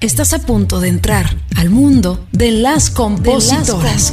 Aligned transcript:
Estás 0.00 0.32
a 0.32 0.38
punto 0.38 0.78
de 0.78 0.86
entrar 0.86 1.26
al 1.56 1.70
mundo 1.70 2.24
de 2.30 2.52
las 2.52 2.88
compositoras. 2.88 4.12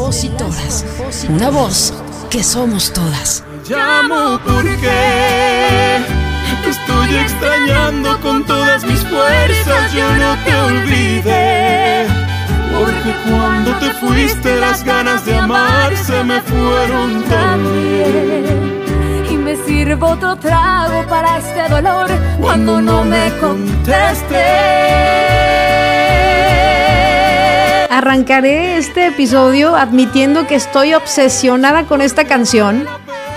Una 1.30 1.52
voz 1.52 1.94
que 2.32 2.44
somos 2.44 2.92
todas. 2.92 3.44
llamo 3.70 4.40
porque 4.44 6.00
te 6.64 6.70
estoy 6.72 7.16
extrañando 7.18 8.20
con 8.22 8.44
todas 8.48 8.84
mis 8.84 9.02
fuerzas. 9.02 9.94
Yo 9.94 10.10
no 10.16 10.36
te 10.44 10.56
olvidé. 10.56 12.08
Porque 12.74 13.16
cuando 13.30 13.78
te 13.78 13.92
fuiste 14.00 14.56
las 14.56 14.84
ganas 14.84 15.24
de 15.24 15.36
amar 15.36 15.96
se 15.96 16.24
me 16.24 16.42
fueron 16.42 17.24
también. 17.26 18.85
Sirvo 19.66 20.08
otro 20.08 20.36
trago 20.36 21.08
para 21.08 21.38
este 21.38 21.70
dolor 21.70 22.08
cuando 22.42 22.82
no 22.82 23.04
me 23.06 23.32
contestes. 23.40 24.36
Arrancaré 27.90 28.78
este 28.78 29.08
episodio 29.08 29.76
admitiendo 29.76 30.46
que 30.46 30.56
estoy 30.56 30.94
obsesionada 30.94 31.86
con 31.86 32.02
esta 32.02 32.26
canción, 32.26 32.86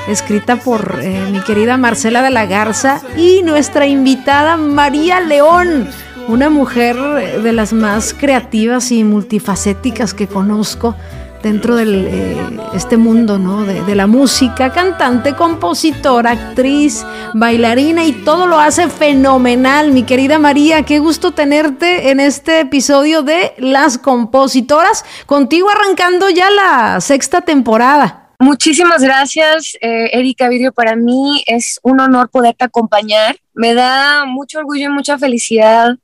escrita 0.08 0.56
por 0.56 0.98
eh, 1.00 1.28
mi 1.30 1.40
querida 1.40 1.76
Marcela 1.76 2.22
de 2.22 2.30
la 2.30 2.46
Garza 2.46 3.00
y 3.16 3.42
nuestra 3.42 3.86
invitada 3.86 4.56
María 4.56 5.20
León, 5.20 5.88
una 6.26 6.50
mujer 6.50 6.96
de 6.96 7.52
las 7.52 7.72
más 7.72 8.12
creativas 8.12 8.90
y 8.90 9.04
multifacéticas 9.04 10.12
que 10.14 10.26
conozco 10.26 10.94
dentro 11.42 11.76
de 11.76 12.36
este 12.74 12.96
mundo 12.96 13.38
¿no? 13.38 13.64
de, 13.64 13.82
de, 13.82 13.94
la 13.94 14.06
música, 14.06 14.72
cantante, 14.72 15.34
compositora, 15.34 16.32
actriz, 16.32 17.04
bailarina 17.34 18.04
y 18.04 18.12
todo 18.12 18.46
lo 18.46 18.58
hace 18.58 18.88
fenomenal. 18.88 19.92
Mi 19.92 20.02
querida 20.02 20.38
María, 20.38 20.82
qué 20.82 20.98
gusto 20.98 21.32
tenerte 21.32 22.10
en 22.10 22.20
este 22.20 22.60
episodio 22.60 23.22
de 23.22 23.54
Las 23.58 23.98
Compositoras, 23.98 25.04
contigo 25.26 25.68
arrancando 25.70 26.30
ya 26.30 26.50
la 26.50 27.00
sexta 27.00 27.40
temporada. 27.42 28.28
Muchísimas 28.40 29.02
gracias, 29.02 29.76
eh, 29.80 30.10
Erika 30.12 30.48
Vidrio. 30.48 30.72
Para 30.72 30.94
mí 30.94 31.42
es 31.46 31.80
un 31.82 31.98
honor 32.00 32.30
poderte 32.30 32.64
acompañar. 32.64 33.36
Me 33.52 33.74
da 33.74 34.26
mucho 34.26 34.60
orgullo 34.60 34.84
y 34.84 34.88
mucha 34.88 35.18
felicidad 35.18 35.96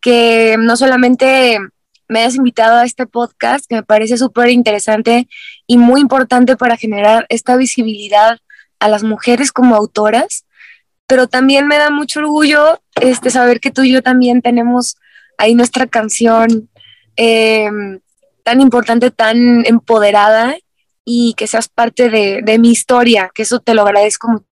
que 0.00 0.56
no 0.58 0.76
solamente 0.76 1.58
me 2.10 2.20
hayas 2.20 2.34
invitado 2.34 2.76
a 2.76 2.84
este 2.84 3.06
podcast, 3.06 3.66
que 3.68 3.76
me 3.76 3.82
parece 3.84 4.18
súper 4.18 4.50
interesante 4.50 5.28
y 5.68 5.78
muy 5.78 6.00
importante 6.00 6.56
para 6.56 6.76
generar 6.76 7.24
esta 7.28 7.56
visibilidad 7.56 8.38
a 8.80 8.88
las 8.88 9.04
mujeres 9.04 9.52
como 9.52 9.76
autoras, 9.76 10.44
pero 11.06 11.28
también 11.28 11.68
me 11.68 11.78
da 11.78 11.90
mucho 11.90 12.18
orgullo 12.18 12.82
este, 13.00 13.30
saber 13.30 13.60
que 13.60 13.70
tú 13.70 13.82
y 13.82 13.92
yo 13.92 14.02
también 14.02 14.42
tenemos 14.42 14.96
ahí 15.38 15.54
nuestra 15.54 15.86
canción 15.86 16.68
eh, 17.16 17.70
tan 18.42 18.60
importante, 18.60 19.12
tan 19.12 19.64
empoderada 19.64 20.56
y 21.04 21.34
que 21.34 21.46
seas 21.46 21.68
parte 21.68 22.10
de, 22.10 22.40
de 22.42 22.58
mi 22.58 22.72
historia, 22.72 23.30
que 23.32 23.42
eso 23.42 23.60
te 23.60 23.74
lo 23.74 23.82
agradezco 23.82 24.28
mucho 24.28 24.49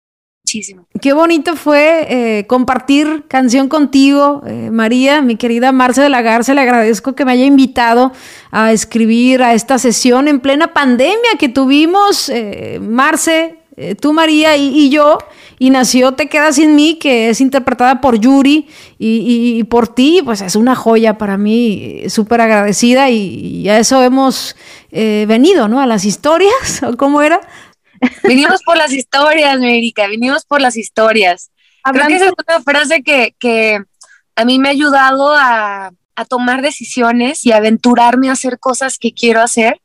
muchísimo. 0.49 0.85
Qué 0.99 1.13
bonito 1.13 1.55
fue 1.55 2.07
eh, 2.09 2.47
compartir 2.47 3.25
canción 3.27 3.69
contigo, 3.69 4.41
eh, 4.47 4.69
María, 4.71 5.21
mi 5.21 5.35
querida 5.35 5.71
Marce 5.71 6.01
de 6.01 6.09
la 6.09 6.21
Garza. 6.21 6.53
Le 6.53 6.61
agradezco 6.61 7.13
que 7.13 7.23
me 7.23 7.33
haya 7.33 7.45
invitado 7.45 8.11
a 8.51 8.71
escribir 8.71 9.43
a 9.43 9.53
esta 9.53 9.77
sesión 9.77 10.27
en 10.27 10.39
plena 10.39 10.73
pandemia 10.73 11.37
que 11.37 11.49
tuvimos, 11.49 12.29
eh, 12.29 12.79
Marce, 12.81 13.57
tú, 14.01 14.11
María, 14.11 14.57
y, 14.57 14.89
yo. 14.89 15.19
Y 15.57 15.69
nació 15.69 16.13
Te 16.13 16.27
Quedas 16.27 16.55
Sin 16.55 16.75
Mí, 16.75 16.95
que 16.95 17.29
es 17.29 17.39
interpretada 17.39 18.01
por 18.01 18.19
Yuri. 18.19 18.67
Y 18.97 19.63
por 19.65 19.87
ti, 19.87 20.21
pues 20.25 20.41
es 20.41 20.57
una 20.57 20.75
joya 20.75 21.17
para 21.17 21.37
mí, 21.37 22.01
súper 22.09 22.41
agradecida. 22.41 23.09
Y, 23.09 23.69
a 23.69 23.79
eso 23.79 24.03
hemos 24.03 24.57
venido, 24.91 25.69
¿no? 25.69 25.79
A 25.79 25.85
las 25.85 26.03
historias, 26.03 26.83
¿o 26.83 26.97
cómo 26.97 27.21
era? 27.21 27.39
Vinimos 28.23 28.61
por 28.63 28.77
las 28.77 28.91
historias, 28.91 29.55
América, 29.55 30.07
vinimos 30.07 30.45
por 30.45 30.61
las 30.61 30.77
historias. 30.77 31.51
Hablando... 31.83 32.07
Creo 32.07 32.19
que 32.19 32.25
esa 32.25 32.33
es 32.37 32.45
una 32.47 32.63
frase 32.63 33.03
que, 33.03 33.35
que 33.39 33.79
a 34.35 34.45
mí 34.45 34.59
me 34.59 34.69
ha 34.69 34.71
ayudado 34.71 35.33
a, 35.35 35.91
a, 36.15 36.25
tomar 36.25 36.61
decisiones 36.61 37.45
y 37.45 37.51
aventurarme 37.51 38.29
a 38.29 38.33
hacer 38.33 38.59
cosas 38.59 38.97
que 38.97 39.13
quiero 39.13 39.41
hacer. 39.41 39.81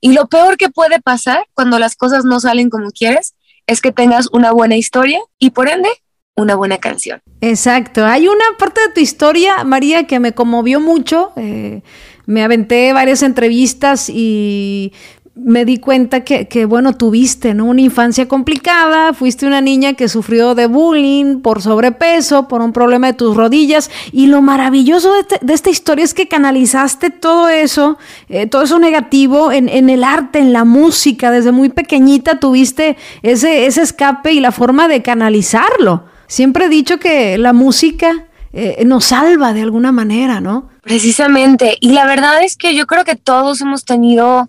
Y 0.00 0.12
lo 0.12 0.28
peor 0.28 0.56
que 0.56 0.68
puede 0.68 1.00
pasar 1.00 1.46
cuando 1.54 1.78
las 1.78 1.96
cosas 1.96 2.24
no 2.24 2.40
salen 2.40 2.70
como 2.70 2.90
quieres 2.90 3.34
es 3.66 3.80
que 3.80 3.92
tengas 3.92 4.28
una 4.32 4.52
buena 4.52 4.76
historia 4.76 5.20
y 5.38 5.50
por 5.50 5.68
ende 5.68 5.88
una 6.34 6.54
buena 6.56 6.78
canción. 6.78 7.20
Exacto. 7.40 8.04
Hay 8.04 8.26
una 8.26 8.44
parte 8.58 8.80
de 8.80 8.94
tu 8.94 9.00
historia, 9.00 9.64
María, 9.64 10.06
que 10.06 10.18
me 10.18 10.32
conmovió 10.32 10.80
mucho. 10.80 11.32
Eh, 11.36 11.82
me 12.26 12.42
aventé 12.42 12.92
varias 12.92 13.22
entrevistas 13.22 14.08
y 14.08 14.92
me 15.34 15.64
di 15.64 15.78
cuenta 15.78 16.24
que, 16.24 16.46
que, 16.46 16.66
bueno, 16.66 16.94
tuviste, 16.94 17.54
¿no? 17.54 17.64
Una 17.64 17.80
infancia 17.80 18.28
complicada, 18.28 19.14
fuiste 19.14 19.46
una 19.46 19.62
niña 19.62 19.94
que 19.94 20.08
sufrió 20.08 20.54
de 20.54 20.66
bullying 20.66 21.40
por 21.40 21.62
sobrepeso, 21.62 22.48
por 22.48 22.60
un 22.60 22.72
problema 22.72 23.06
de 23.06 23.12
tus 23.14 23.34
rodillas, 23.34 23.90
y 24.12 24.26
lo 24.26 24.42
maravilloso 24.42 25.12
de, 25.14 25.20
este, 25.20 25.38
de 25.40 25.54
esta 25.54 25.70
historia 25.70 26.04
es 26.04 26.12
que 26.12 26.28
canalizaste 26.28 27.08
todo 27.08 27.48
eso, 27.48 27.96
eh, 28.28 28.46
todo 28.46 28.62
eso 28.62 28.78
negativo 28.78 29.52
en, 29.52 29.70
en, 29.70 29.88
el 29.88 30.04
arte, 30.04 30.38
en 30.38 30.52
la 30.52 30.64
música, 30.64 31.30
desde 31.30 31.50
muy 31.50 31.70
pequeñita 31.70 32.38
tuviste 32.38 32.98
ese, 33.22 33.64
ese 33.66 33.82
escape 33.82 34.32
y 34.32 34.40
la 34.40 34.52
forma 34.52 34.86
de 34.86 35.00
canalizarlo. 35.00 36.04
Siempre 36.26 36.66
he 36.66 36.68
dicho 36.68 36.98
que 36.98 37.38
la 37.38 37.54
música 37.54 38.26
eh, 38.52 38.84
nos 38.84 39.06
salva 39.06 39.54
de 39.54 39.62
alguna 39.62 39.92
manera, 39.92 40.42
¿no? 40.42 40.68
Precisamente, 40.82 41.78
y 41.80 41.92
la 41.92 42.04
verdad 42.04 42.42
es 42.42 42.56
que 42.56 42.74
yo 42.74 42.86
creo 42.86 43.04
que 43.04 43.16
todos 43.16 43.62
hemos 43.62 43.84
tenido 43.84 44.48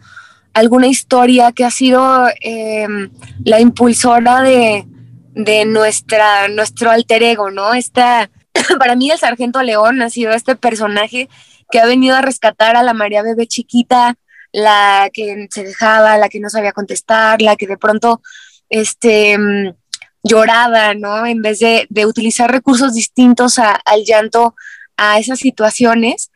alguna 0.54 0.88
historia 0.88 1.52
que 1.52 1.66
ha 1.66 1.72
sido 1.72 2.28
eh, 2.42 2.88
la 3.44 3.60
impulsora 3.60 4.42
de, 4.42 4.86
de, 5.34 5.66
nuestra, 5.66 6.48
nuestro 6.48 6.92
alter 6.92 7.24
ego, 7.24 7.52
¿no? 7.52 7.74
Esta, 7.74 8.30
para 8.80 8.96
mí 8.96 9.12
el 9.12 9.18
Sargento 9.18 9.62
León 9.64 10.02
ha 10.02 10.10
sido 10.10 10.32
este 10.32 10.56
personaje 10.56 11.30
que 11.72 11.80
ha 11.80 11.86
venido 11.86 12.16
a 12.16 12.22
rescatar 12.22 12.76
a 12.76 12.84
la 12.84 12.94
María 12.94 13.24
Bebé 13.24 13.48
chiquita, 13.48 14.16
la 14.52 15.10
que 15.12 15.48
se 15.50 15.64
dejaba, 15.64 16.18
la 16.18 16.30
que 16.30 16.40
no 16.40 16.50
sabía 16.50 16.72
contestar, 16.72 17.42
la 17.42 17.56
que 17.56 17.66
de 17.66 17.78
pronto 17.78 18.22
este, 18.70 19.38
lloraba, 20.24 20.94
¿no? 20.94 21.26
En 21.26 21.42
vez 21.42 21.60
de, 21.60 21.88
utilizar 22.06 22.52
recursos 22.52 22.94
distintos 22.94 23.60
al 23.60 24.04
llanto 24.06 24.56
a 24.98 25.20
esas 25.20 25.40
situaciones. 25.40 26.32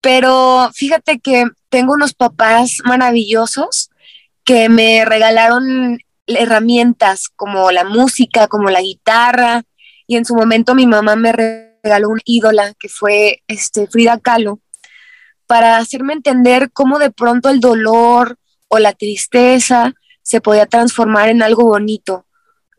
Pero 0.00 0.70
fíjate 0.74 1.18
que 1.18 1.46
tengo 1.68 1.94
unos 1.94 2.14
papás 2.14 2.78
maravillosos 2.84 3.90
que 4.44 4.68
me 4.68 5.04
regalaron 5.04 5.98
herramientas 6.26 7.28
como 7.34 7.70
la 7.70 7.84
música, 7.84 8.48
como 8.48 8.70
la 8.70 8.80
guitarra, 8.80 9.62
y 10.06 10.16
en 10.16 10.24
su 10.24 10.34
momento 10.34 10.74
mi 10.74 10.86
mamá 10.86 11.16
me 11.16 11.32
regaló 11.32 12.10
una 12.10 12.22
ídola 12.24 12.74
que 12.78 12.88
fue 12.88 13.42
este, 13.48 13.86
Frida 13.86 14.18
Kahlo, 14.18 14.60
para 15.46 15.76
hacerme 15.76 16.12
entender 16.12 16.70
cómo 16.72 16.98
de 16.98 17.10
pronto 17.10 17.48
el 17.48 17.60
dolor 17.60 18.38
o 18.68 18.78
la 18.78 18.92
tristeza 18.92 19.94
se 20.22 20.40
podía 20.40 20.66
transformar 20.66 21.28
en 21.28 21.42
algo 21.42 21.64
bonito. 21.64 22.25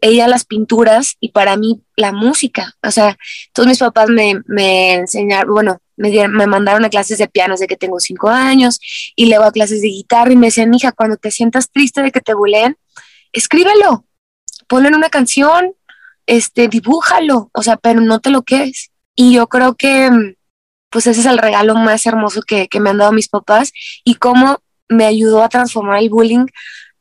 Ella 0.01 0.27
las 0.27 0.45
pinturas 0.45 1.15
y 1.19 1.29
para 1.29 1.57
mí 1.57 1.81
la 1.95 2.11
música. 2.11 2.75
O 2.83 2.91
sea, 2.91 3.17
todos 3.53 3.67
mis 3.67 3.79
papás 3.79 4.09
me, 4.09 4.41
me 4.45 4.93
enseñaron, 4.93 5.53
bueno, 5.53 5.81
me, 5.95 6.11
dieron, 6.11 6.33
me 6.33 6.47
mandaron 6.47 6.85
a 6.85 6.89
clases 6.89 7.17
de 7.17 7.27
piano 7.27 7.55
desde 7.55 7.67
que 7.67 7.77
tengo 7.77 7.99
cinco 7.99 8.29
años 8.29 8.79
y 9.15 9.27
luego 9.27 9.45
a 9.45 9.51
clases 9.51 9.81
de 9.81 9.87
guitarra 9.87 10.31
y 10.31 10.35
me 10.35 10.47
decían, 10.47 10.73
hija, 10.73 10.91
cuando 10.91 11.17
te 11.17 11.31
sientas 11.31 11.71
triste 11.71 12.01
de 12.01 12.11
que 12.11 12.21
te 12.21 12.33
buleen, 12.33 12.77
escríbelo, 13.33 14.05
ponlo 14.67 14.87
en 14.87 14.95
una 14.95 15.09
canción, 15.09 15.73
este, 16.27 16.67
dibújalo, 16.67 17.49
o 17.53 17.63
sea, 17.63 17.77
pero 17.77 18.01
no 18.01 18.19
te 18.19 18.29
lo 18.29 18.43
quedes. 18.43 18.91
Y 19.15 19.33
yo 19.33 19.47
creo 19.47 19.75
que, 19.75 20.09
pues 20.89 21.07
ese 21.07 21.21
es 21.21 21.25
el 21.25 21.37
regalo 21.37 21.75
más 21.75 22.05
hermoso 22.05 22.41
que, 22.41 22.67
que 22.67 22.79
me 22.79 22.91
han 22.91 22.99
dado 22.99 23.11
mis 23.11 23.29
papás 23.29 23.71
y 24.03 24.15
cómo 24.15 24.59
me 24.89 25.05
ayudó 25.05 25.43
a 25.43 25.49
transformar 25.49 25.99
el 25.99 26.09
bullying 26.09 26.45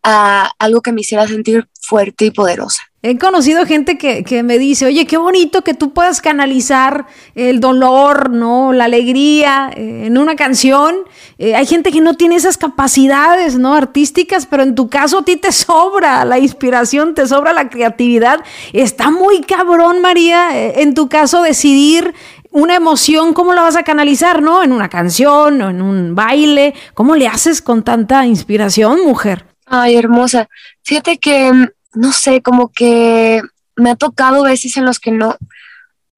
a 0.02 0.50
algo 0.58 0.82
que 0.82 0.92
me 0.92 1.00
hiciera 1.02 1.26
sentir 1.26 1.68
fuerte 1.80 2.26
y 2.26 2.30
poderosa. 2.30 2.82
He 3.02 3.18
conocido 3.18 3.66
gente 3.66 3.98
que, 3.98 4.24
que, 4.24 4.42
me 4.42 4.58
dice, 4.58 4.86
oye, 4.86 5.06
qué 5.06 5.18
bonito 5.18 5.62
que 5.62 5.74
tú 5.74 5.92
puedas 5.92 6.20
canalizar 6.20 7.06
el 7.34 7.60
dolor, 7.60 8.30
¿no? 8.30 8.72
La 8.72 8.86
alegría 8.86 9.70
eh, 9.76 10.06
en 10.06 10.18
una 10.18 10.34
canción. 10.34 10.96
Eh, 11.38 11.54
hay 11.54 11.66
gente 11.66 11.92
que 11.92 12.00
no 12.00 12.14
tiene 12.14 12.36
esas 12.36 12.56
capacidades, 12.56 13.58
¿no? 13.58 13.74
Artísticas, 13.74 14.46
pero 14.46 14.62
en 14.62 14.74
tu 14.74 14.88
caso 14.88 15.18
a 15.18 15.24
ti 15.24 15.36
te 15.36 15.52
sobra 15.66 16.24
la 16.24 16.38
inspiración, 16.38 17.14
te 17.14 17.26
sobra 17.28 17.52
la 17.52 17.68
creatividad. 17.68 18.40
Está 18.72 19.10
muy 19.10 19.42
cabrón, 19.42 20.00
María, 20.00 20.58
eh, 20.58 20.82
en 20.82 20.94
tu 20.94 21.08
caso 21.08 21.42
decidir 21.42 22.14
una 22.50 22.74
emoción, 22.74 23.34
¿cómo 23.34 23.52
la 23.52 23.60
vas 23.60 23.76
a 23.76 23.82
canalizar, 23.82 24.42
no? 24.42 24.62
En 24.62 24.72
una 24.72 24.88
canción 24.88 25.60
o 25.60 25.68
en 25.68 25.82
un 25.82 26.14
baile. 26.14 26.74
¿Cómo 26.94 27.14
le 27.14 27.28
haces 27.28 27.60
con 27.60 27.84
tanta 27.84 28.24
inspiración, 28.24 29.04
mujer? 29.04 29.44
Ay, 29.66 29.96
hermosa. 29.96 30.48
Fíjate 30.82 31.18
que, 31.18 31.68
no 31.96 32.12
sé, 32.12 32.42
como 32.42 32.70
que 32.70 33.42
me 33.74 33.90
ha 33.90 33.96
tocado 33.96 34.42
veces 34.42 34.76
en 34.76 34.84
los 34.84 35.00
que 35.00 35.10
no, 35.10 35.36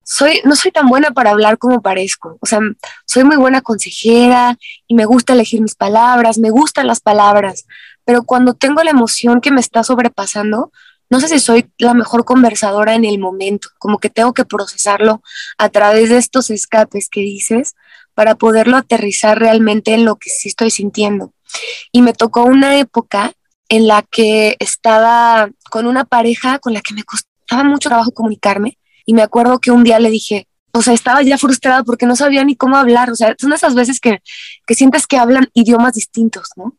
soy, 0.03 0.41
no 0.45 0.57
soy 0.57 0.73
tan 0.73 0.89
buena 0.89 1.11
para 1.11 1.31
hablar 1.31 1.59
como 1.59 1.83
parezco. 1.83 2.39
O 2.41 2.47
sea, 2.47 2.61
soy 3.07 3.25
muy 3.25 3.37
buena 3.37 3.61
consejera 3.61 4.57
y 4.87 4.95
me 4.95 5.05
gusta 5.05 5.33
elegir 5.33 5.61
mis 5.61 5.75
palabras, 5.75 6.39
me 6.39 6.51
gustan 6.51 6.87
las 6.87 7.01
palabras, 7.01 7.67
pero 8.05 8.23
cuando 8.23 8.55
tengo 8.55 8.83
la 8.83 8.91
emoción 8.91 9.41
que 9.41 9.51
me 9.51 9.61
está 9.61 9.85
sobrepasando, 9.85 10.73
no 11.11 11.21
sé 11.21 11.29
si 11.29 11.39
soy 11.39 11.71
la 11.79 11.95
mejor 11.95 12.25
conversadora 12.25 12.95
en 12.95 13.05
el 13.05 13.19
momento, 13.19 13.69
como 13.79 13.99
que 13.99 14.11
tengo 14.11 14.35
que 14.35 14.45
procesarlo 14.45 15.23
a 15.57 15.69
través 15.69 16.09
de 16.11 16.19
estos 16.19 16.51
escapes 16.51 17.09
que 17.09 17.21
dices 17.21 17.75
para 18.15 18.35
poderlo 18.35 18.77
aterrizar 18.77 19.39
realmente 19.39 19.95
en 19.95 20.05
lo 20.05 20.17
que 20.17 20.31
sí 20.31 20.49
estoy 20.49 20.71
sintiendo. 20.71 21.33
Y 21.93 22.03
me 22.03 22.13
tocó 22.13 22.45
una 22.45 22.79
época 22.79 23.33
en 23.69 23.87
la 23.87 24.03
que 24.03 24.57
estaba 24.59 25.51
con 25.71 25.87
una 25.87 26.05
pareja 26.05 26.59
con 26.59 26.73
la 26.73 26.81
que 26.81 26.95
me 26.95 27.05
costaba 27.05 27.65
mucho 27.65 27.89
trabajo 27.89 28.13
comunicarme 28.13 28.79
y 29.07 29.15
me 29.15 29.23
acuerdo 29.23 29.59
que 29.59 29.71
un 29.71 29.85
día 29.85 29.99
le 29.99 30.11
dije, 30.11 30.49
o 30.73 30.83
sea, 30.83 30.95
estaba 30.95 31.23
ya 31.23 31.39
frustrada 31.39 31.83
porque 31.83 32.07
no 32.07 32.17
sabía 32.17 32.45
ni 32.45 32.57
cómo 32.57 32.77
hablar, 32.77 33.11
o 33.11 33.17
sea, 33.17 33.35
son 33.39 33.53
esas 33.53 33.75
veces 33.75 34.01
que, 34.01 34.21
que 34.67 34.75
sientes 34.75 35.07
que 35.07 35.17
hablan 35.17 35.49
idiomas 35.55 35.95
distintos, 35.95 36.51
¿no? 36.57 36.77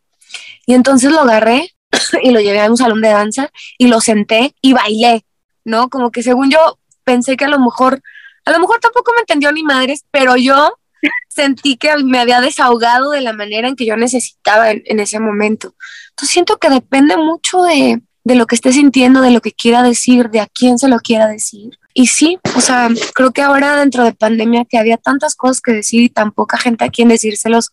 Y 0.65 0.73
entonces 0.73 1.11
lo 1.11 1.21
agarré 1.21 1.71
y 2.23 2.31
lo 2.31 2.39
llevé 2.39 2.61
a 2.61 2.69
un 2.69 2.77
salón 2.77 3.01
de 3.01 3.09
danza 3.09 3.49
y 3.77 3.87
lo 3.87 4.01
senté 4.01 4.55
y 4.61 4.73
bailé, 4.73 5.25
¿no? 5.65 5.89
Como 5.89 6.11
que 6.11 6.23
según 6.23 6.49
yo 6.49 6.79
pensé 7.03 7.35
que 7.35 7.45
a 7.45 7.49
lo 7.49 7.59
mejor, 7.59 8.01
a 8.45 8.51
lo 8.51 8.59
mejor 8.59 8.79
tampoco 8.79 9.11
me 9.13 9.21
entendió 9.21 9.51
ni 9.51 9.63
madres, 9.63 10.05
pero 10.11 10.35
yo 10.35 10.78
sentí 11.27 11.77
que 11.77 11.95
me 12.03 12.19
había 12.19 12.41
desahogado 12.41 13.11
de 13.11 13.21
la 13.21 13.33
manera 13.33 13.67
en 13.67 13.75
que 13.75 13.85
yo 13.85 13.97
necesitaba 13.97 14.71
en, 14.71 14.83
en 14.85 14.99
ese 14.99 15.19
momento. 15.19 15.75
Entonces 16.09 16.33
siento 16.33 16.57
que 16.57 16.69
depende 16.69 17.17
mucho 17.17 17.61
de, 17.63 18.01
de 18.23 18.35
lo 18.35 18.45
que 18.45 18.55
esté 18.55 18.71
sintiendo, 18.73 19.21
de 19.21 19.31
lo 19.31 19.41
que 19.41 19.51
quiera 19.51 19.81
decir, 19.81 20.29
de 20.29 20.39
a 20.41 20.47
quién 20.47 20.77
se 20.77 20.87
lo 20.87 20.99
quiera 20.99 21.27
decir. 21.27 21.79
Y 21.93 22.07
sí, 22.07 22.39
o 22.55 22.61
sea, 22.61 22.89
creo 23.13 23.31
que 23.31 23.41
ahora 23.41 23.77
dentro 23.77 24.03
de 24.03 24.13
pandemia 24.13 24.65
que 24.65 24.77
había 24.77 24.97
tantas 24.97 25.35
cosas 25.35 25.61
que 25.61 25.71
decir 25.71 26.01
y 26.03 26.09
tan 26.09 26.31
poca 26.31 26.57
gente 26.57 26.85
a 26.85 26.89
quien 26.89 27.07
decírselos 27.07 27.71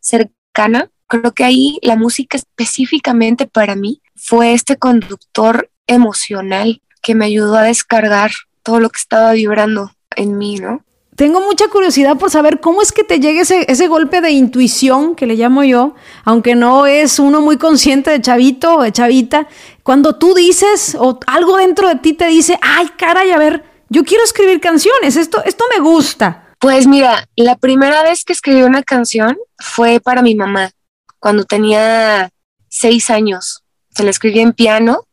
cercana, 0.00 0.90
creo 1.08 1.32
que 1.32 1.44
ahí 1.44 1.78
la 1.82 1.96
música 1.96 2.36
específicamente 2.36 3.46
para 3.46 3.74
mí 3.74 4.00
fue 4.14 4.52
este 4.52 4.76
conductor 4.76 5.70
emocional 5.86 6.82
que 7.02 7.14
me 7.14 7.26
ayudó 7.26 7.56
a 7.56 7.62
descargar 7.62 8.30
todo 8.62 8.80
lo 8.80 8.90
que 8.90 8.98
estaba 8.98 9.32
vibrando 9.32 9.92
en 10.14 10.38
mí, 10.38 10.58
¿no? 10.58 10.84
Tengo 11.16 11.40
mucha 11.40 11.68
curiosidad 11.68 12.18
por 12.18 12.30
saber 12.30 12.60
cómo 12.60 12.82
es 12.82 12.92
que 12.92 13.02
te 13.02 13.18
llega 13.18 13.40
ese, 13.40 13.64
ese, 13.68 13.88
golpe 13.88 14.20
de 14.20 14.32
intuición, 14.32 15.14
que 15.14 15.26
le 15.26 15.34
llamo 15.34 15.64
yo, 15.64 15.94
aunque 16.24 16.54
no 16.54 16.84
es 16.86 17.18
uno 17.18 17.40
muy 17.40 17.56
consciente 17.56 18.10
de 18.10 18.20
chavito 18.20 18.76
o 18.76 18.82
de 18.82 18.92
chavita, 18.92 19.48
cuando 19.82 20.16
tú 20.16 20.34
dices 20.34 20.94
o 20.98 21.18
algo 21.26 21.56
dentro 21.56 21.88
de 21.88 21.96
ti 21.96 22.12
te 22.12 22.26
dice, 22.26 22.58
ay, 22.60 22.90
caray, 22.98 23.30
a 23.30 23.38
ver, 23.38 23.64
yo 23.88 24.04
quiero 24.04 24.24
escribir 24.24 24.60
canciones, 24.60 25.16
esto, 25.16 25.42
esto 25.44 25.64
me 25.74 25.82
gusta. 25.82 26.54
Pues 26.58 26.86
mira, 26.86 27.26
la 27.34 27.56
primera 27.56 28.02
vez 28.02 28.22
que 28.22 28.34
escribí 28.34 28.62
una 28.62 28.82
canción 28.82 29.38
fue 29.58 30.00
para 30.00 30.20
mi 30.20 30.34
mamá, 30.34 30.70
cuando 31.18 31.44
tenía 31.44 32.28
seis 32.68 33.08
años. 33.08 33.62
Se 33.94 34.04
la 34.04 34.10
escribí 34.10 34.40
en 34.40 34.52
piano 34.52 35.04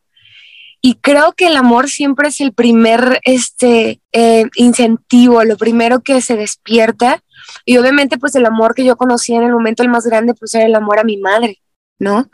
y 0.85 0.95
creo 0.95 1.31
que 1.31 1.47
el 1.47 1.55
amor 1.55 1.89
siempre 1.89 2.27
es 2.27 2.41
el 2.41 2.51
primer 2.51 3.21
este, 3.23 4.01
eh, 4.11 4.49
incentivo, 4.55 5.41
lo 5.45 5.55
primero 5.55 6.01
que 6.01 6.19
se 6.19 6.35
despierta. 6.35 7.23
Y 7.63 7.77
obviamente 7.77 8.17
pues 8.17 8.35
el 8.35 8.45
amor 8.45 8.75
que 8.75 8.83
yo 8.83 8.97
conocía 8.97 9.37
en 9.37 9.43
el 9.43 9.53
momento 9.53 9.81
el 9.81 9.87
más 9.87 10.05
grande 10.05 10.33
pues 10.33 10.53
era 10.55 10.65
el 10.65 10.75
amor 10.75 10.99
a 10.99 11.05
mi 11.05 11.15
madre, 11.15 11.61
¿no? 11.99 12.29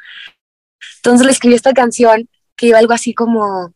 Entonces 0.95 1.27
le 1.27 1.31
escribí 1.31 1.53
esta 1.53 1.73
canción 1.73 2.27
que 2.55 2.67
iba 2.67 2.79
algo 2.79 2.93
así 2.93 3.13
como, 3.13 3.71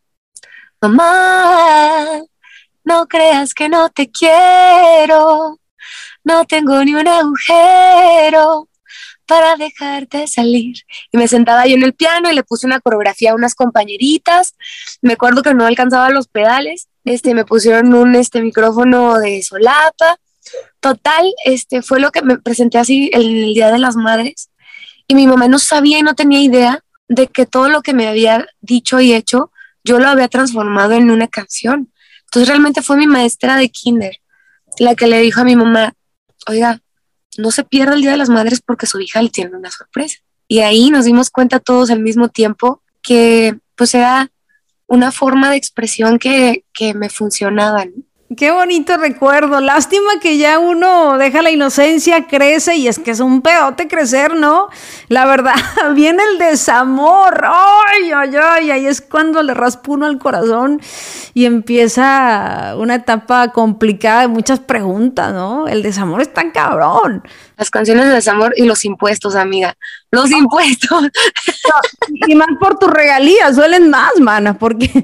mamá, 0.82 2.24
no 2.84 3.08
creas 3.08 3.54
que 3.54 3.70
no 3.70 3.92
te 3.92 4.10
quiero, 4.10 5.60
no 6.24 6.46
tengo 6.46 6.84
ni 6.84 6.96
un 6.96 7.08
agujero 7.08 8.70
para 9.26 9.56
dejarte 9.56 10.28
salir. 10.28 10.78
Y 11.12 11.18
me 11.18 11.28
sentaba 11.28 11.66
yo 11.66 11.76
en 11.76 11.84
el 11.84 11.94
piano 11.94 12.32
y 12.32 12.36
le 12.36 12.44
puse 12.44 12.66
una 12.66 12.80
coreografía 12.80 13.32
a 13.32 13.36
unas 13.36 13.56
compañeritas. 13.56 14.56
Me 15.02 15.14
acuerdo 15.14 15.42
que 15.42 15.54
no 15.54 15.66
alcanzaba 15.66 16.10
los 16.10 16.28
pedales. 16.28 16.88
Este, 17.06 17.34
me 17.34 17.46
pusieron 17.46 17.94
un 17.94 18.16
este, 18.16 18.42
micrófono 18.42 19.20
de 19.20 19.42
solapa. 19.44 20.18
Total, 20.80 21.26
este, 21.46 21.82
fue 21.82 22.00
lo 22.00 22.12
que 22.12 22.22
me 22.22 22.38
presenté 22.38 22.78
así 22.78 23.10
el 23.14 23.54
Día 23.54 23.72
de 23.72 23.80
las 23.80 23.96
Madres. 23.96 24.50
Y 25.08 25.16
mi 25.16 25.28
mamá 25.28 25.48
no 25.48 25.60
sabía 25.60 26.00
y 26.00 26.04
no 26.04 26.16
tenía 26.16 26.42
idea 26.42 26.84
de 27.08 27.28
que 27.28 27.46
todo 27.46 27.70
lo 27.70 27.82
que 27.82 27.94
me 27.94 28.08
había 28.08 28.46
dicho 28.62 29.00
y 29.00 29.14
hecho, 29.14 29.52
yo 29.84 30.00
lo 30.00 30.08
había 30.08 30.28
transformado 30.28 30.94
en 30.94 31.12
una 31.12 31.28
canción. 31.28 31.92
Entonces 32.26 32.48
realmente 32.48 32.82
fue 32.82 32.98
mi 32.98 33.08
maestra 33.08 33.58
de 33.58 33.70
kinder 33.70 34.20
la 34.80 34.96
que 34.96 35.08
le 35.08 35.20
dijo 35.20 35.42
a 35.42 35.44
mi 35.44 35.56
mamá, 35.56 35.94
oiga, 36.48 36.82
no 37.38 37.52
se 37.52 37.64
pierda 37.64 37.96
el 37.96 38.02
Día 38.02 38.12
de 38.12 38.18
las 38.18 38.30
Madres 38.30 38.62
porque 38.66 38.88
su 38.88 39.00
hija 39.00 39.22
le 39.22 39.30
tiene 39.30 39.56
una 39.56 39.72
sorpresa. 39.72 40.20
Y 40.48 40.60
ahí 40.60 40.90
nos 40.90 41.06
dimos 41.06 41.30
cuenta 41.30 41.60
todos 41.60 41.90
al 41.90 42.00
mismo 42.00 42.30
tiempo 42.30 42.82
que 43.02 43.58
pues 43.76 43.96
era 43.96 44.32
una 44.88 45.12
forma 45.12 45.50
de 45.50 45.58
expresión 45.58 46.20
que, 46.20 46.66
que 46.74 46.94
me 46.94 47.10
funcionaba. 47.10 47.86
Qué 48.38 48.52
bonito 48.52 48.98
recuerdo. 48.98 49.60
Lástima 49.60 50.20
que 50.22 50.38
ya 50.38 50.58
uno 50.58 51.18
deja 51.18 51.42
la 51.42 51.52
inocencia, 51.52 52.28
crece 52.28 52.76
y 52.76 52.88
es 52.88 52.98
que 52.98 53.12
es 53.12 53.20
un 53.20 53.42
peote 53.42 53.88
crecer, 53.88 54.36
¿no? 54.36 54.70
La 55.10 55.26
verdad, 55.26 55.56
viene 55.94 56.24
el 56.32 56.40
desamor. 56.40 57.44
Ay, 57.46 58.12
ay, 58.16 58.32
ay, 58.42 58.72
ahí 58.72 58.86
es 58.86 59.02
cuando 59.02 59.44
le 59.44 59.54
raspa 59.54 59.92
uno 59.92 60.06
al 60.06 60.20
corazón 60.20 60.82
y 61.34 61.46
empieza 61.46 62.76
una 62.78 62.96
etapa 62.96 63.52
complicada 63.52 64.22
de 64.22 64.28
muchas 64.30 64.60
preguntas, 64.60 65.34
¿no? 65.34 65.68
El 65.68 65.84
desamor 65.84 66.22
es 66.22 66.34
tan 66.34 66.52
cabrón. 66.52 67.24
Las 67.58 67.70
canciones 67.70 68.06
de 68.06 68.14
desamor 68.14 68.54
y 68.56 68.66
los 68.66 68.86
impuestos, 68.86 69.36
amiga. 69.36 69.76
Los 70.12 70.32
impuestos. 70.32 71.10
y 72.28 72.36
más 72.36 72.50
por 72.60 72.80
tus 72.80 72.90
regalías, 72.90 73.56
suelen 73.56 73.90
más, 73.90 74.20
mana, 74.20 74.58
porque. 74.58 74.90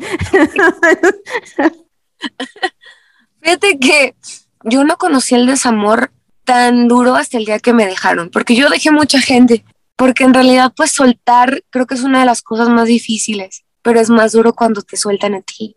Fíjate 3.42 3.80
que 3.80 4.16
yo 4.64 4.84
no 4.84 4.98
conocí 4.98 5.36
el 5.36 5.48
desamor 5.48 6.12
tan 6.44 6.88
duro 6.88 7.16
hasta 7.16 7.38
el 7.38 7.46
día 7.46 7.60
que 7.60 7.74
me 7.74 7.86
dejaron, 7.86 8.30
porque 8.30 8.56
yo 8.56 8.70
dejé 8.70 8.92
mucha 8.92 9.20
gente, 9.22 9.64
porque 9.96 10.24
en 10.24 10.34
realidad 10.34 10.74
pues 10.76 10.92
soltar 10.92 11.64
creo 11.70 11.86
que 11.86 11.96
es 11.96 12.04
una 12.04 12.22
de 12.22 12.26
las 12.26 12.42
cosas 12.42 12.70
más 12.70 12.88
difíciles, 12.88 13.64
pero 13.82 14.00
es 14.00 14.10
más 14.10 14.32
duro 14.32 14.54
cuando 14.54 14.82
te 14.82 14.98
sueltan 14.98 15.36
a 15.36 15.42
ti. 15.42 15.76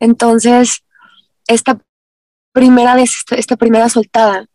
Entonces, 0.00 0.82
esta 1.46 1.78
primera 2.52 2.94
vez, 2.94 3.24
esta, 3.30 3.56
primera 3.56 3.88
soltada, 3.88 4.46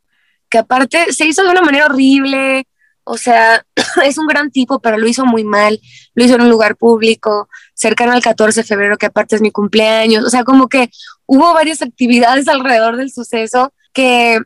que 0.49 0.57
aparte 0.57 1.13
se 1.13 1.25
hizo 1.25 1.43
de 1.43 1.49
una 1.49 1.61
manera 1.61 1.85
horrible, 1.85 2.65
o 3.03 3.17
sea, 3.17 3.65
es 4.05 4.17
un 4.17 4.27
gran 4.27 4.51
tipo, 4.51 4.79
pero 4.79 4.97
lo 4.97 5.07
hizo 5.07 5.25
muy 5.25 5.43
mal. 5.43 5.79
Lo 6.13 6.23
hizo 6.23 6.35
en 6.35 6.41
un 6.41 6.49
lugar 6.49 6.75
público, 6.75 7.49
cercano 7.73 8.11
al 8.11 8.21
14 8.21 8.61
de 8.61 8.67
febrero, 8.67 8.97
que 8.97 9.07
aparte 9.07 9.35
es 9.35 9.41
mi 9.41 9.51
cumpleaños. 9.51 10.25
O 10.25 10.29
sea, 10.29 10.43
como 10.43 10.67
que 10.67 10.89
hubo 11.31 11.53
varias 11.53 11.81
actividades 11.81 12.47
alrededor 12.49 12.97
del 12.97 13.11
suceso 13.11 13.73
que 13.93 14.39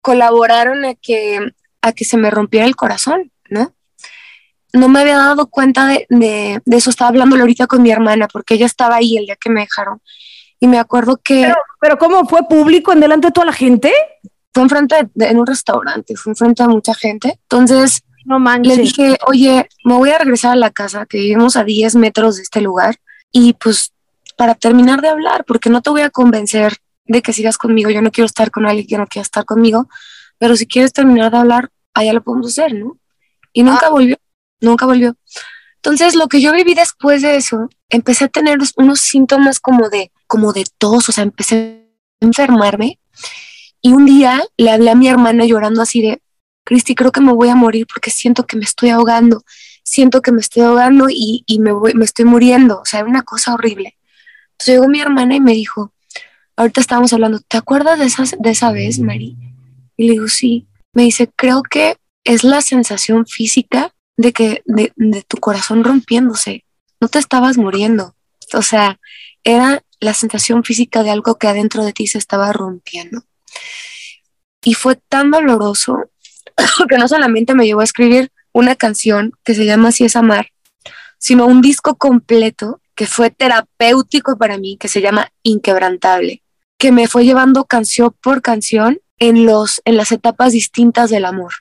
colaboraron 0.00 0.84
a 0.84 0.94
que, 0.94 1.40
a 1.82 1.92
que 1.92 2.04
se 2.04 2.16
me 2.16 2.30
rompiera 2.30 2.66
el 2.66 2.76
corazón, 2.76 3.32
¿no? 3.50 3.74
No 4.72 4.88
me 4.88 5.00
había 5.00 5.16
dado 5.16 5.48
cuenta 5.48 5.86
de, 5.86 6.06
de, 6.08 6.60
eso. 6.76 6.90
Estaba 6.90 7.08
hablando 7.08 7.36
ahorita 7.36 7.66
con 7.66 7.82
mi 7.82 7.90
hermana, 7.90 8.28
porque 8.28 8.54
ella 8.54 8.66
estaba 8.66 8.96
ahí 8.96 9.16
el 9.16 9.26
día 9.26 9.36
que 9.36 9.50
me 9.50 9.60
dejaron. 9.62 10.00
Y 10.60 10.68
me 10.68 10.78
acuerdo 10.78 11.16
que... 11.16 11.42
Pero, 11.42 11.56
pero 11.80 11.98
¿cómo 11.98 12.28
fue 12.28 12.46
público 12.48 12.92
en 12.92 13.00
delante 13.00 13.28
de 13.28 13.32
toda 13.32 13.46
la 13.46 13.52
gente? 13.52 13.92
fue 14.54 14.62
enfrente 14.62 15.10
de, 15.14 15.26
en 15.26 15.38
un 15.38 15.46
restaurante, 15.46 16.14
fue 16.16 16.30
enfrente 16.30 16.62
de 16.62 16.68
mucha 16.68 16.94
gente. 16.94 17.40
Entonces 17.42 18.02
no 18.24 18.38
le 18.38 18.76
dije, 18.76 19.18
oye, 19.26 19.68
me 19.84 19.94
voy 19.94 20.10
a 20.10 20.18
regresar 20.18 20.52
a 20.52 20.56
la 20.56 20.70
casa, 20.70 21.06
que 21.06 21.18
vivimos 21.18 21.56
a 21.56 21.64
10 21.64 21.96
metros 21.96 22.36
de 22.36 22.42
este 22.42 22.60
lugar, 22.60 22.96
y 23.32 23.54
pues 23.54 23.92
para 24.36 24.54
terminar 24.54 25.00
de 25.00 25.08
hablar, 25.08 25.44
porque 25.44 25.70
no 25.70 25.82
te 25.82 25.90
voy 25.90 26.02
a 26.02 26.10
convencer 26.10 26.76
de 27.06 27.22
que 27.22 27.32
sigas 27.32 27.58
conmigo, 27.58 27.90
yo 27.90 28.02
no 28.02 28.10
quiero 28.10 28.26
estar 28.26 28.50
con 28.50 28.66
alguien 28.66 28.86
que 28.86 28.98
no 28.98 29.06
quiera 29.06 29.22
estar 29.22 29.44
conmigo, 29.44 29.88
pero 30.38 30.56
si 30.56 30.66
quieres 30.66 30.92
terminar 30.92 31.30
de 31.30 31.38
hablar, 31.38 31.70
allá 31.92 32.12
lo 32.12 32.22
podemos 32.22 32.48
hacer, 32.48 32.74
¿no? 32.74 32.98
Y 33.52 33.62
nunca 33.62 33.86
ah. 33.86 33.90
volvió, 33.90 34.16
nunca 34.60 34.86
volvió. 34.86 35.16
Entonces, 35.76 36.14
lo 36.14 36.28
que 36.28 36.40
yo 36.40 36.52
viví 36.52 36.74
después 36.74 37.22
de 37.22 37.36
eso, 37.36 37.68
empecé 37.90 38.24
a 38.24 38.28
tener 38.28 38.58
unos 38.76 39.00
síntomas 39.00 39.60
como 39.60 39.90
de, 39.90 40.10
como 40.26 40.52
de 40.52 40.64
tos, 40.78 41.08
o 41.08 41.12
sea, 41.12 41.22
empecé 41.22 41.86
a 42.20 42.24
enfermarme 42.24 42.98
y 43.82 43.92
un 43.92 44.06
día 44.06 44.42
le 44.56 44.70
hablé 44.70 44.90
a 44.90 44.94
mi 44.94 45.08
hermana 45.08 45.44
llorando 45.44 45.82
así 45.82 46.00
de, 46.00 46.22
Cristi, 46.64 46.94
creo 46.94 47.12
que 47.12 47.20
me 47.20 47.34
voy 47.34 47.50
a 47.50 47.54
morir 47.54 47.86
porque 47.86 48.10
siento 48.10 48.46
que 48.46 48.56
me 48.56 48.64
estoy 48.64 48.88
ahogando, 48.88 49.44
siento 49.82 50.22
que 50.22 50.32
me 50.32 50.40
estoy 50.40 50.62
ahogando 50.62 51.08
y, 51.10 51.44
y 51.46 51.58
me, 51.58 51.72
voy, 51.72 51.92
me 51.92 52.06
estoy 52.06 52.24
muriendo. 52.24 52.80
O 52.80 52.86
sea, 52.86 53.00
era 53.00 53.08
una 53.08 53.22
cosa 53.22 53.52
horrible. 53.52 53.98
Entonces 54.54 54.74
llegó 54.74 54.88
mi 54.88 55.00
hermana 55.00 55.34
y 55.34 55.40
me 55.40 55.52
dijo, 55.52 55.92
ahorita 56.56 56.80
estábamos 56.80 57.12
hablando, 57.12 57.40
¿te 57.40 57.56
acuerdas 57.56 57.98
de, 57.98 58.38
de 58.38 58.50
esa 58.50 58.72
vez, 58.72 58.98
Mari? 59.00 59.36
Y 59.96 60.06
le 60.06 60.12
digo, 60.12 60.28
sí. 60.28 60.66
Me 60.92 61.02
dice, 61.02 61.28
creo 61.34 61.62
que 61.62 61.96
es 62.22 62.44
la 62.44 62.60
sensación 62.60 63.26
física 63.26 63.92
de 64.16 64.32
que 64.32 64.62
de, 64.64 64.92
de 64.96 65.22
tu 65.22 65.38
corazón 65.38 65.82
rompiéndose. 65.82 66.64
No 67.00 67.08
te 67.08 67.18
estabas 67.18 67.58
muriendo. 67.58 68.14
O 68.52 68.62
sea, 68.62 69.00
era 69.42 69.82
la 70.00 70.14
sensación 70.14 70.62
física 70.62 71.02
de 71.02 71.10
algo 71.10 71.36
que 71.36 71.48
adentro 71.48 71.84
de 71.84 71.92
ti 71.92 72.06
se 72.06 72.18
estaba 72.18 72.52
rompiendo. 72.52 73.24
Y 74.62 74.74
fue 74.74 74.96
tan 74.96 75.30
doloroso 75.30 76.10
que 76.88 76.98
no 76.98 77.08
solamente 77.08 77.54
me 77.54 77.66
llevó 77.66 77.80
a 77.80 77.84
escribir 77.84 78.30
una 78.52 78.76
canción 78.76 79.32
que 79.44 79.54
se 79.54 79.66
llama 79.66 79.88
Así 79.88 80.04
es 80.04 80.14
amar, 80.14 80.50
sino 81.18 81.46
un 81.46 81.60
disco 81.60 81.96
completo 81.96 82.80
que 82.94 83.06
fue 83.06 83.30
terapéutico 83.30 84.36
para 84.36 84.58
mí, 84.58 84.76
que 84.76 84.88
se 84.88 85.00
llama 85.00 85.32
Inquebrantable, 85.42 86.42
que 86.78 86.92
me 86.92 87.08
fue 87.08 87.24
llevando 87.24 87.64
canción 87.64 88.14
por 88.20 88.42
canción 88.42 89.00
en, 89.18 89.46
los, 89.46 89.80
en 89.84 89.96
las 89.96 90.12
etapas 90.12 90.52
distintas 90.52 91.10
del 91.10 91.24
amor, 91.24 91.52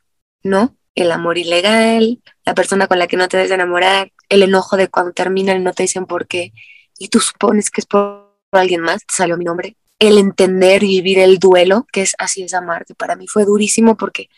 ¿no? 0.44 0.76
El 0.96 1.12
amor 1.12 1.38
ilegal, 1.38 2.22
la 2.46 2.54
persona 2.54 2.88
con 2.88 3.00
la 3.00 3.08
que 3.08 3.18
no 3.18 3.28
te 3.28 3.38
debes 3.38 3.52
enamorar, 3.52 4.12
el 4.30 4.44
enojo 4.44 4.78
de 4.78 4.88
cuando 4.88 5.12
terminan 5.12 5.58
y 5.58 5.64
no 5.64 5.74
te 5.74 5.84
dicen 5.84 6.06
por 6.06 6.28
qué, 6.28 6.54
y 7.00 7.08
tú 7.10 7.20
supones 7.20 7.70
que 7.70 7.82
es 7.82 7.88
por 7.88 8.32
alguien 8.52 8.82
más, 8.82 9.06
te 9.06 9.14
salió 9.14 9.38
mi 9.38 9.46
nombre, 9.46 9.76
el 10.00 10.18
entender 10.18 10.84
y 10.84 11.02
vivir 11.02 11.20
el 11.20 11.40
duelo, 11.40 11.88
que 11.92 12.02
es 12.02 12.14
así 12.18 12.44
es 12.44 12.54
amar, 12.54 12.86
que 12.86 12.94
para 12.94 13.16
mí 13.16 13.28
fue 13.28 13.46
durísimo 13.46 13.96
porque 13.96 14.30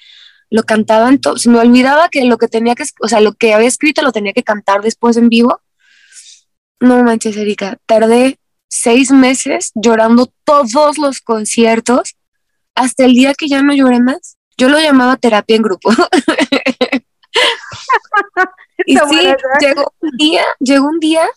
lo 0.50 0.64
cantaban 0.64 1.20
todo, 1.20 1.38
se 1.38 1.50
me 1.50 1.60
olvidaba 1.60 2.10
que 2.10 2.24
lo 2.26 2.38
que 2.38 2.48
tenía 2.48 2.76
que, 2.76 2.84
o 3.02 3.08
sea, 3.08 3.20
lo 3.20 3.34
que 3.34 3.54
había 3.54 3.68
escrito 3.68 4.02
lo 4.02 4.12
tenía 4.12 4.34
que 4.34 4.44
cantar 4.44 4.82
después 4.82 5.18
en 5.18 5.30
vivo. 5.30 5.60
No 6.80 7.04
manches, 7.04 7.38
Erika, 7.38 7.78
tardé 7.86 8.40
seis 8.68 9.12
meses 9.12 9.72
llorando 9.76 10.32
todos 10.44 10.98
los 10.98 11.22
conciertos 11.22 12.16
hasta 12.76 13.06
el 13.06 13.14
día 13.14 13.34
que 13.34 13.48
ya 13.48 13.62
no 13.62 13.74
lloré 13.74 14.02
más. 14.02 14.38
Yo 14.58 14.70
lo 14.70 14.80
llamaba 14.80 15.18
terapia 15.18 15.56
en 15.56 15.62
grupo. 15.62 15.90
y 18.86 18.98
sí, 18.98 19.20
llegó 19.60 19.94
un 20.00 20.12
día, 20.18 20.44
llegó 20.60 20.88
un 20.88 21.00
día 21.00 21.28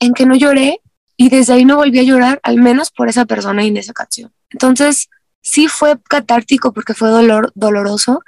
en 0.00 0.14
que 0.14 0.26
no 0.26 0.34
lloré 0.34 0.80
y 1.16 1.30
desde 1.30 1.54
ahí 1.54 1.64
no 1.64 1.76
volví 1.76 1.98
a 1.98 2.04
llorar, 2.04 2.40
al 2.42 2.56
menos 2.56 2.90
por 2.90 3.08
esa 3.08 3.24
persona 3.24 3.64
y 3.64 3.68
en 3.68 3.76
esa 3.76 3.92
canción. 3.92 4.32
Entonces, 4.50 5.08
sí 5.42 5.68
fue 5.68 5.98
catártico 6.08 6.72
porque 6.72 6.94
fue 6.94 7.08
dolor, 7.08 7.52
doloroso, 7.54 8.22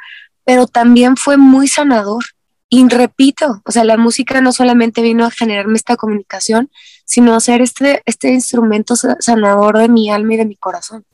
pero 0.44 0.66
también 0.66 1.16
fue 1.16 1.36
muy 1.36 1.68
sanador. 1.68 2.24
Y 2.72 2.88
repito, 2.88 3.60
o 3.64 3.72
sea, 3.72 3.82
la 3.82 3.96
música 3.96 4.40
no 4.40 4.52
solamente 4.52 5.02
vino 5.02 5.26
a 5.26 5.30
generarme 5.32 5.74
esta 5.74 5.96
comunicación, 5.96 6.70
sino 7.04 7.34
a 7.34 7.40
ser 7.40 7.62
este, 7.62 8.00
este 8.06 8.32
instrumento 8.32 8.94
sanador 8.94 9.78
de 9.78 9.88
mi 9.88 10.08
alma 10.08 10.34
y 10.34 10.36
de 10.36 10.46
mi 10.46 10.54
corazón. 10.54 11.04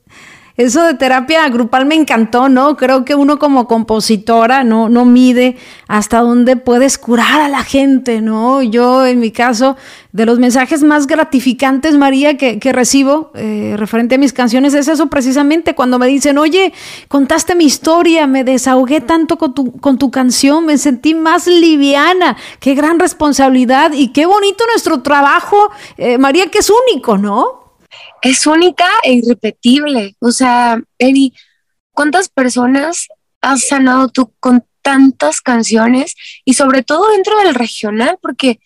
Eso 0.56 0.82
de 0.84 0.94
terapia 0.94 1.46
grupal 1.50 1.84
me 1.84 1.96
encantó, 1.96 2.48
¿no? 2.48 2.78
Creo 2.78 3.04
que 3.04 3.14
uno 3.14 3.38
como 3.38 3.68
compositora 3.68 4.64
no, 4.64 4.88
no 4.88 5.04
mide 5.04 5.58
hasta 5.86 6.20
dónde 6.20 6.56
puedes 6.56 6.96
curar 6.96 7.42
a 7.42 7.48
la 7.50 7.62
gente, 7.62 8.22
¿no? 8.22 8.62
Yo, 8.62 9.04
en 9.04 9.20
mi 9.20 9.32
caso, 9.32 9.76
de 10.12 10.24
los 10.24 10.38
mensajes 10.38 10.82
más 10.82 11.06
gratificantes, 11.06 11.98
María, 11.98 12.38
que, 12.38 12.58
recibo 12.72 13.32
eh, 13.34 13.74
referente 13.76 14.14
a 14.14 14.18
mis 14.18 14.32
canciones, 14.32 14.72
es 14.72 14.88
eso 14.88 15.08
precisamente, 15.08 15.74
cuando 15.74 15.98
me 15.98 16.06
dicen, 16.06 16.38
oye, 16.38 16.72
contaste 17.08 17.54
mi 17.54 17.64
historia, 17.64 18.26
me 18.26 18.42
desahogué 18.42 19.02
tanto 19.02 19.36
con 19.36 19.52
tu, 19.52 19.72
con 19.72 19.98
tu 19.98 20.10
canción, 20.10 20.64
me 20.64 20.78
sentí 20.78 21.14
más 21.14 21.46
liviana, 21.46 22.38
qué 22.60 22.74
gran 22.74 22.98
responsabilidad 22.98 23.92
y 23.92 24.08
qué 24.08 24.24
bonito 24.24 24.64
nuestro 24.72 25.02
trabajo, 25.02 25.70
eh, 25.98 26.16
María, 26.16 26.46
que 26.46 26.60
es 26.60 26.72
único, 26.88 27.18
¿no? 27.18 27.65
Es 28.22 28.46
única 28.46 28.86
e 29.02 29.14
irrepetible. 29.14 30.16
O 30.20 30.30
sea, 30.30 30.80
Eri, 30.98 31.32
¿cuántas 31.92 32.28
personas 32.28 33.08
has 33.40 33.68
sanado 33.68 34.08
tú 34.08 34.32
con 34.40 34.64
tantas 34.82 35.40
canciones 35.40 36.14
y 36.44 36.54
sobre 36.54 36.82
todo 36.82 37.10
dentro 37.10 37.38
del 37.38 37.54
regional? 37.54 38.18
Porque 38.20 38.60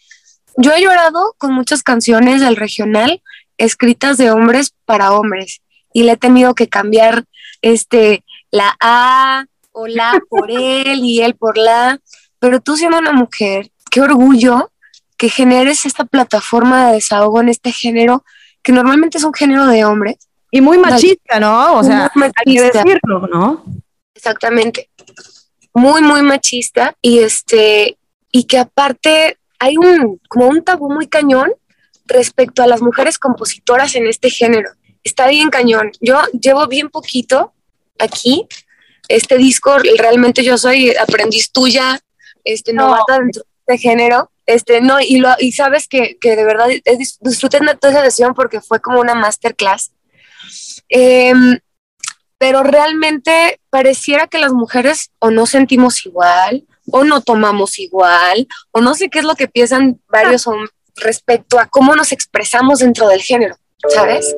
yo 0.56 0.72
he 0.72 0.82
llorado 0.82 1.34
con 1.38 1.52
muchas 1.52 1.82
canciones 1.82 2.40
del 2.40 2.56
regional 2.56 3.22
escritas 3.56 4.16
de 4.16 4.30
hombres 4.30 4.74
para 4.84 5.12
hombres 5.12 5.60
y 5.92 6.04
le 6.04 6.12
he 6.12 6.16
tenido 6.16 6.54
que 6.54 6.68
cambiar 6.68 7.24
este 7.62 8.24
la 8.50 8.76
A 8.80 9.46
o 9.72 9.86
la 9.86 10.18
por 10.28 10.50
él 10.50 11.00
y 11.04 11.20
él 11.20 11.34
por 11.34 11.58
la, 11.58 12.00
pero 12.38 12.60
tú 12.60 12.76
siendo 12.76 12.98
una 12.98 13.12
mujer, 13.12 13.70
qué 13.90 14.00
orgullo 14.00 14.72
que 15.16 15.28
generes 15.28 15.84
esta 15.84 16.04
plataforma 16.04 16.86
de 16.86 16.94
desahogo 16.94 17.40
en 17.40 17.50
este 17.50 17.72
género 17.72 18.24
que 18.62 18.72
normalmente 18.72 19.18
es 19.18 19.24
un 19.24 19.34
género 19.34 19.66
de 19.66 19.84
hombres. 19.84 20.16
Y 20.50 20.60
muy 20.60 20.78
machista, 20.78 21.38
¿no? 21.38 21.78
O 21.78 21.84
sea, 21.84 22.10
hay 22.14 22.54
que 22.54 22.62
decirlo, 22.62 23.26
¿no? 23.32 23.64
Exactamente. 24.14 24.90
Muy, 25.72 26.02
muy 26.02 26.22
machista. 26.22 26.96
Y 27.00 27.20
este, 27.20 27.96
y 28.32 28.44
que 28.44 28.58
aparte 28.58 29.38
hay 29.58 29.76
un, 29.76 30.20
como 30.28 30.48
un 30.48 30.62
tabú 30.64 30.90
muy 30.90 31.06
cañón 31.06 31.52
respecto 32.06 32.62
a 32.62 32.66
las 32.66 32.82
mujeres 32.82 33.18
compositoras 33.18 33.94
en 33.94 34.06
este 34.06 34.30
género. 34.30 34.70
Está 35.04 35.28
bien 35.28 35.50
cañón. 35.50 35.92
Yo 36.00 36.20
llevo 36.32 36.66
bien 36.66 36.88
poquito 36.90 37.52
aquí. 37.98 38.46
Este 39.08 39.38
disco, 39.38 39.76
realmente 39.98 40.44
yo 40.44 40.58
soy 40.58 40.94
aprendiz 40.94 41.50
tuya, 41.50 42.00
este, 42.44 42.72
novata 42.72 43.18
dentro 43.18 43.42
de 43.42 43.74
este 43.74 43.88
género. 43.88 44.30
Este, 44.50 44.80
no, 44.80 45.00
y, 45.00 45.18
lo, 45.18 45.28
y 45.38 45.52
sabes 45.52 45.86
que, 45.86 46.18
que 46.20 46.34
de 46.34 46.44
verdad 46.44 46.66
disfruté 47.20 47.60
de 47.60 47.76
toda 47.76 47.92
esa 47.92 48.04
sesión 48.04 48.34
porque 48.34 48.60
fue 48.60 48.80
como 48.80 49.00
una 49.00 49.14
masterclass. 49.14 49.92
Em, 50.88 51.58
pero 52.36 52.64
realmente 52.64 53.60
pareciera 53.70 54.26
que 54.26 54.38
las 54.38 54.52
mujeres 54.52 55.10
o 55.20 55.30
no 55.30 55.46
sentimos 55.46 56.04
igual, 56.04 56.64
o 56.90 57.04
no 57.04 57.20
tomamos 57.20 57.78
igual, 57.78 58.48
o 58.72 58.80
no 58.80 58.94
sé 58.94 59.08
qué 59.08 59.20
es 59.20 59.24
lo 59.24 59.36
que 59.36 59.46
piensan 59.46 60.00
varios 60.08 60.48
hombres 60.48 60.70
respecto 60.96 61.60
a 61.60 61.66
cómo 61.66 61.94
nos 61.94 62.10
expresamos 62.10 62.80
dentro 62.80 63.06
del 63.06 63.22
género, 63.22 63.56
¿sabes? 63.88 64.34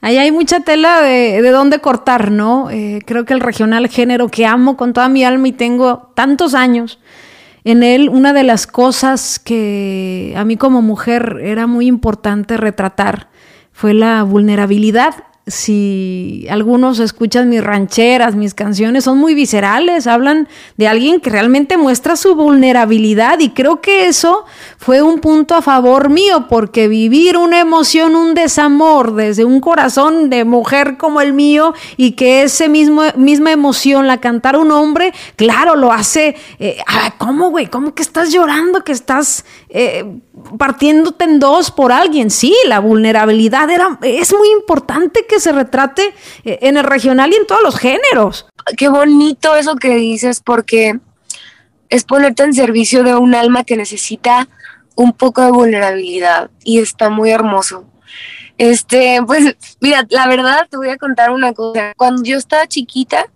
Ahí 0.00 0.18
hay 0.18 0.30
mucha 0.30 0.60
tela 0.60 1.02
de, 1.02 1.42
de 1.42 1.50
dónde 1.50 1.80
cortar, 1.80 2.30
¿no? 2.30 2.70
Eh, 2.70 3.00
creo 3.04 3.24
que 3.24 3.34
el 3.34 3.40
regional 3.40 3.88
género 3.88 4.28
que 4.28 4.46
amo 4.46 4.76
con 4.76 4.92
toda 4.92 5.08
mi 5.08 5.24
alma 5.24 5.48
y 5.48 5.52
tengo 5.52 6.12
tantos 6.14 6.54
años 6.54 7.00
en 7.64 7.82
él 7.82 8.08
una 8.08 8.32
de 8.32 8.42
las 8.42 8.66
cosas 8.66 9.38
que 9.38 10.34
a 10.36 10.44
mí 10.44 10.56
como 10.56 10.82
mujer 10.82 11.38
era 11.42 11.66
muy 11.66 11.86
importante 11.86 12.56
retratar 12.56 13.28
fue 13.72 13.94
la 13.94 14.22
vulnerabilidad 14.22 15.14
si 15.46 16.46
algunos 16.50 17.00
escuchan 17.00 17.48
mis 17.48 17.64
rancheras, 17.64 18.36
mis 18.36 18.54
canciones, 18.54 19.04
son 19.04 19.18
muy 19.18 19.34
viscerales, 19.34 20.06
hablan 20.06 20.48
de 20.76 20.86
alguien 20.86 21.20
que 21.20 21.30
realmente 21.30 21.76
muestra 21.76 22.14
su 22.14 22.36
vulnerabilidad 22.36 23.40
y 23.40 23.50
creo 23.50 23.80
que 23.80 24.06
eso 24.06 24.44
fue 24.78 25.02
un 25.02 25.18
punto 25.18 25.56
a 25.56 25.62
favor 25.62 26.10
mío, 26.10 26.46
porque 26.48 26.86
vivir 26.86 27.36
una 27.36 27.58
emoción, 27.58 28.14
un 28.14 28.34
desamor 28.34 29.14
desde 29.14 29.44
un 29.44 29.60
corazón 29.60 30.30
de 30.30 30.44
mujer 30.44 30.96
como 30.96 31.20
el 31.20 31.32
mío 31.32 31.74
y 31.96 32.12
que 32.12 32.46
mismo, 32.68 33.02
misma 33.16 33.50
emoción 33.50 34.06
la 34.06 34.20
cantara 34.20 34.58
un 34.58 34.70
hombre, 34.70 35.12
claro, 35.34 35.74
lo 35.74 35.92
hace, 35.92 36.36
eh, 36.60 36.78
ah, 36.86 37.14
¿cómo 37.18 37.50
güey? 37.50 37.66
¿Cómo 37.66 37.94
que 37.94 38.02
estás 38.02 38.32
llorando? 38.32 38.84
Que 38.84 38.92
estás 38.92 39.44
eh, 39.68 40.04
partiéndote 40.56 41.24
en 41.24 41.38
dos 41.38 41.70
por 41.70 41.90
alguien. 41.90 42.30
Sí, 42.30 42.54
la 42.66 42.78
vulnerabilidad 42.78 43.70
era, 43.70 43.98
es 44.02 44.32
muy 44.32 44.50
importante 44.50 45.26
se 45.40 45.52
retrate 45.52 46.14
eh, 46.44 46.58
en 46.62 46.76
el 46.76 46.84
regional 46.84 47.32
y 47.32 47.36
en 47.36 47.46
todos 47.46 47.62
los 47.62 47.78
géneros. 47.78 48.46
Qué 48.76 48.88
bonito 48.88 49.56
eso 49.56 49.76
que 49.76 49.94
dices, 49.96 50.40
porque 50.40 50.98
es 51.88 52.04
ponerte 52.04 52.42
en 52.42 52.54
servicio 52.54 53.02
de 53.02 53.14
un 53.14 53.34
alma 53.34 53.64
que 53.64 53.76
necesita 53.76 54.48
un 54.94 55.12
poco 55.12 55.42
de 55.42 55.50
vulnerabilidad 55.50 56.50
y 56.64 56.78
está 56.78 57.10
muy 57.10 57.30
hermoso. 57.30 57.84
Este, 58.58 59.20
pues, 59.26 59.56
mira, 59.80 60.06
la 60.10 60.26
verdad 60.28 60.66
te 60.70 60.76
voy 60.76 60.88
a 60.88 60.96
contar 60.96 61.30
una 61.30 61.52
cosa. 61.52 61.92
Cuando 61.96 62.22
yo 62.22 62.36
estaba 62.36 62.66
chiquita, 62.66 63.26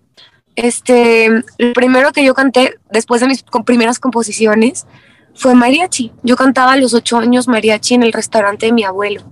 este, 0.55 1.29
lo 1.59 1.73
primero 1.75 2.13
que 2.13 2.25
yo 2.25 2.35
canté 2.35 2.79
después 2.91 3.21
de 3.21 3.29
mis 3.29 3.45
primeras 3.65 3.99
composiciones 3.99 4.87
fue 5.35 5.55
mariachi. 5.55 6.13
Yo 6.23 6.37
cantaba 6.37 6.73
a 6.73 6.77
los 6.77 6.95
ocho 6.95 7.19
años 7.19 7.49
mariachi 7.49 7.95
en 7.95 8.03
el 8.03 8.13
restaurante 8.13 8.67
de 8.67 8.73
mi 8.73 8.85
abuelo. 8.85 9.23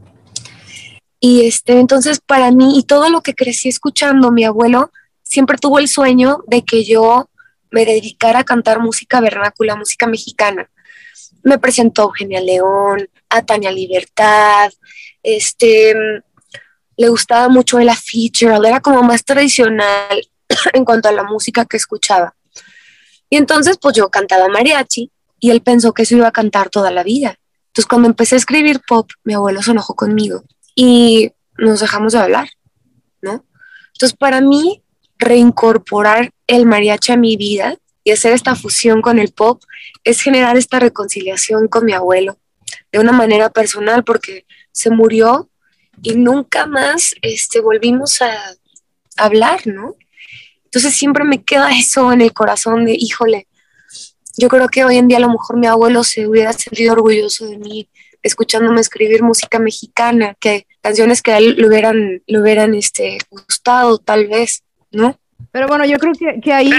Y 1.27 1.47
este, 1.47 1.81
entonces 1.81 2.21
para 2.21 2.51
mí 2.51 2.79
y 2.79 2.83
todo 2.83 3.09
lo 3.09 3.23
que 3.23 3.35
crecí 3.35 3.71
escuchando, 3.71 4.31
mi 4.31 4.45
abuelo 4.45 4.93
siempre 5.23 5.57
tuvo 5.57 5.79
el 5.79 5.89
sueño 5.89 6.45
de 6.49 6.67
que 6.67 6.85
yo 6.85 7.31
me 7.71 7.87
dedicara 7.87 8.41
a 8.41 8.45
cantar 8.45 8.79
música 8.79 9.23
vernácula, 9.23 9.75
música 9.75 10.07
mexicana. 10.07 10.69
Me 11.43 11.59
presentó 11.59 12.03
a 12.03 12.05
Eugenia 12.05 12.43
León, 12.43 13.09
a 13.31 13.41
Tania 13.41 13.73
Libertad, 13.73 14.71
este, 15.23 15.95
le 16.99 17.09
gustaba 17.09 17.49
mucho 17.49 17.79
el 17.79 17.91
Fitzgerald, 17.91 18.67
era 18.67 18.81
como 18.81 19.03
más 19.03 19.25
tradicional 19.25 20.29
en 20.75 20.85
cuanto 20.85 21.09
a 21.09 21.13
la 21.13 21.23
música 21.23 21.65
que 21.65 21.79
escuchaba. 21.79 22.37
Y 23.31 23.39
entonces 23.39 23.79
pues 23.81 23.97
yo 23.97 24.11
cantaba 24.11 24.49
mariachi 24.49 25.11
y 25.41 25.51
él 25.53 25.63
pensó 25.63 25.95
que 25.95 26.03
eso 26.03 26.17
iba 26.17 26.29
a 26.29 26.33
cantar 26.33 26.69
toda 26.69 26.91
la 26.91 27.03
vida. 27.03 27.39
Entonces 27.69 27.87
cuando 27.87 28.09
empecé 28.09 28.35
a 28.35 28.39
escribir 28.39 28.83
pop, 28.87 29.09
mi 29.25 29.33
abuelo 29.33 29.63
se 29.63 29.71
enojó 29.71 29.95
conmigo 29.95 30.45
y 30.75 31.33
nos 31.57 31.81
dejamos 31.81 32.13
de 32.13 32.19
hablar, 32.19 32.49
¿no? 33.21 33.45
Entonces 33.93 34.17
para 34.17 34.41
mí, 34.41 34.83
reincorporar 35.19 36.33
el 36.47 36.67
mariachi 36.67 37.13
a 37.13 37.17
mi 37.17 37.37
vida 37.37 37.77
y 38.03 38.11
hacer 38.11 38.33
esta 38.33 38.55
fusión 38.55 39.01
con 39.01 39.19
el 39.19 39.33
pop 39.33 39.63
es 40.03 40.21
generar 40.21 40.57
esta 40.57 40.79
reconciliación 40.79 41.69
con 41.69 41.85
mi 41.85 41.93
abuelo 41.93 42.37
de 42.93 42.99
una 42.99 43.13
manera 43.13 43.51
personal 43.51 44.05
porque 44.05 44.45
se 44.73 44.91
murió 44.91 45.49
y 46.03 46.15
nunca 46.15 46.67
más 46.67 47.15
este, 47.23 47.61
volvimos 47.61 48.21
a 48.21 48.37
hablar, 49.17 49.67
¿no? 49.67 49.95
Entonces 50.65 50.95
siempre 50.95 51.25
me 51.25 51.43
queda 51.43 51.71
eso 51.71 52.13
en 52.13 52.21
el 52.21 52.33
corazón 52.33 52.85
de, 52.85 52.97
híjole, 52.99 53.47
yo 54.37 54.49
creo 54.49 54.69
que 54.69 54.85
hoy 54.85 54.97
en 54.97 55.07
día 55.07 55.19
a 55.19 55.21
lo 55.21 55.31
mejor 55.31 55.57
mi 55.57 55.69
abuelo 55.69 56.03
se 56.03 56.27
hubiera 56.27 56.53
sentido 56.53 56.95
orgulloso 56.95 57.47
de 57.47 57.59
mí 57.59 57.89
escuchándome 58.25 58.81
escribir 58.81 59.23
música 59.23 59.61
mexicana, 59.61 60.35
que 60.41 60.67
canciones 60.81 61.23
que 61.23 61.33
a 61.33 61.39
él 61.39 61.55
le 61.57 61.69
hubieran, 61.69 62.23
le 62.27 62.41
hubieran 62.41 62.75
este, 62.75 63.19
gustado 63.31 63.99
tal 63.99 64.27
vez, 64.27 64.65
¿no? 64.91 65.17
Pero 65.53 65.69
bueno, 65.69 65.85
yo 65.85 65.99
creo 65.99 66.15
que, 66.19 66.41
que 66.41 66.53
ahí 66.53 66.73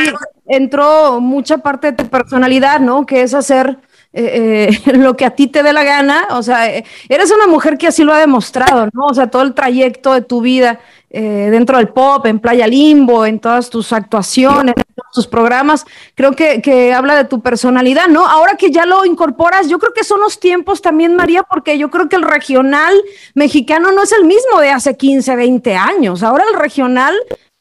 entró 0.47 1.21
mucha 1.21 1.59
parte 1.59 1.91
de 1.91 1.93
tu 1.93 2.09
personalidad, 2.09 2.79
¿no? 2.79 3.05
Que 3.05 3.21
es 3.21 3.33
hacer 3.33 3.77
eh, 4.17 4.69
eh, 4.87 4.93
lo 4.97 5.17
que 5.17 5.25
a 5.25 5.31
ti 5.31 5.47
te 5.47 5.61
dé 5.61 5.73
la 5.73 5.83
gana. 5.83 6.27
O 6.31 6.41
sea, 6.41 6.73
eh, 6.73 6.85
eres 7.09 7.31
una 7.31 7.47
mujer 7.47 7.77
que 7.77 7.87
así 7.87 8.03
lo 8.03 8.13
ha 8.13 8.19
demostrado, 8.19 8.87
¿no? 8.93 9.07
O 9.07 9.13
sea, 9.13 9.27
todo 9.27 9.41
el 9.43 9.53
trayecto 9.53 10.13
de 10.13 10.21
tu 10.21 10.41
vida 10.41 10.79
dentro 11.09 11.77
del 11.77 11.87
pop, 11.87 12.25
en 12.25 12.39
Playa 12.39 12.67
Limbo, 12.67 13.25
en 13.25 13.39
todas 13.39 13.69
tus 13.69 13.93
actuaciones, 13.93 14.75
tus 15.15 15.25
programas, 15.27 15.85
creo 16.13 16.33
que, 16.33 16.61
que, 16.61 16.93
habla 16.93 17.15
de 17.15 17.25
tu 17.25 17.41
personalidad, 17.41 18.07
¿no? 18.07 18.27
Ahora 18.27 18.57
que 18.57 18.69
ya 18.69 18.85
lo 18.85 19.05
incorporas, 19.05 19.67
yo 19.67 19.79
creo 19.79 19.93
que 19.93 20.03
son 20.03 20.19
los 20.19 20.39
tiempos 20.39 20.81
también, 20.81 21.15
María, 21.15 21.41
porque 21.41 21.79
yo 21.79 21.89
creo 21.89 22.07
que 22.07 22.17
el 22.17 22.21
regional 22.21 22.93
mexicano 23.33 23.91
no 23.91 24.03
es 24.03 24.11
el 24.11 24.25
mismo 24.25 24.59
de 24.59 24.69
hace 24.69 24.95
15, 24.95 25.35
20 25.35 25.75
años. 25.75 26.21
Ahora 26.21 26.43
el 26.51 26.59
regional 26.59 27.15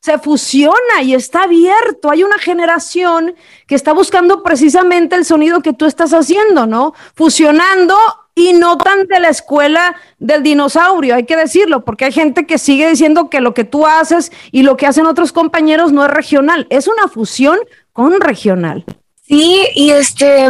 se 0.04 0.18
fusiona 0.18 1.00
y 1.02 1.14
está 1.14 1.44
abierto. 1.44 2.10
Hay 2.10 2.24
una 2.24 2.38
generación 2.38 3.34
que 3.66 3.74
está 3.74 3.94
buscando 3.94 4.42
precisamente 4.42 5.16
el 5.16 5.24
sonido 5.24 5.62
que 5.62 5.72
tú 5.72 5.86
estás 5.86 6.12
haciendo, 6.12 6.66
¿no? 6.66 6.92
Fusionando 7.14 7.96
y 8.34 8.52
no 8.52 8.76
tan 8.76 9.06
de 9.06 9.20
la 9.20 9.28
escuela 9.28 9.94
del 10.18 10.42
dinosaurio, 10.42 11.14
hay 11.14 11.24
que 11.24 11.36
decirlo, 11.36 11.84
porque 11.84 12.06
hay 12.06 12.12
gente 12.12 12.46
que 12.46 12.58
sigue 12.58 12.88
diciendo 12.88 13.30
que 13.30 13.40
lo 13.40 13.54
que 13.54 13.64
tú 13.64 13.86
haces 13.86 14.32
y 14.50 14.62
lo 14.62 14.76
que 14.76 14.86
hacen 14.86 15.06
otros 15.06 15.32
compañeros 15.32 15.92
no 15.92 16.04
es 16.04 16.10
regional, 16.10 16.66
es 16.70 16.88
una 16.88 17.08
fusión 17.08 17.58
con 17.92 18.20
regional. 18.20 18.84
Sí, 19.22 19.66
y 19.74 19.90
este, 19.90 20.48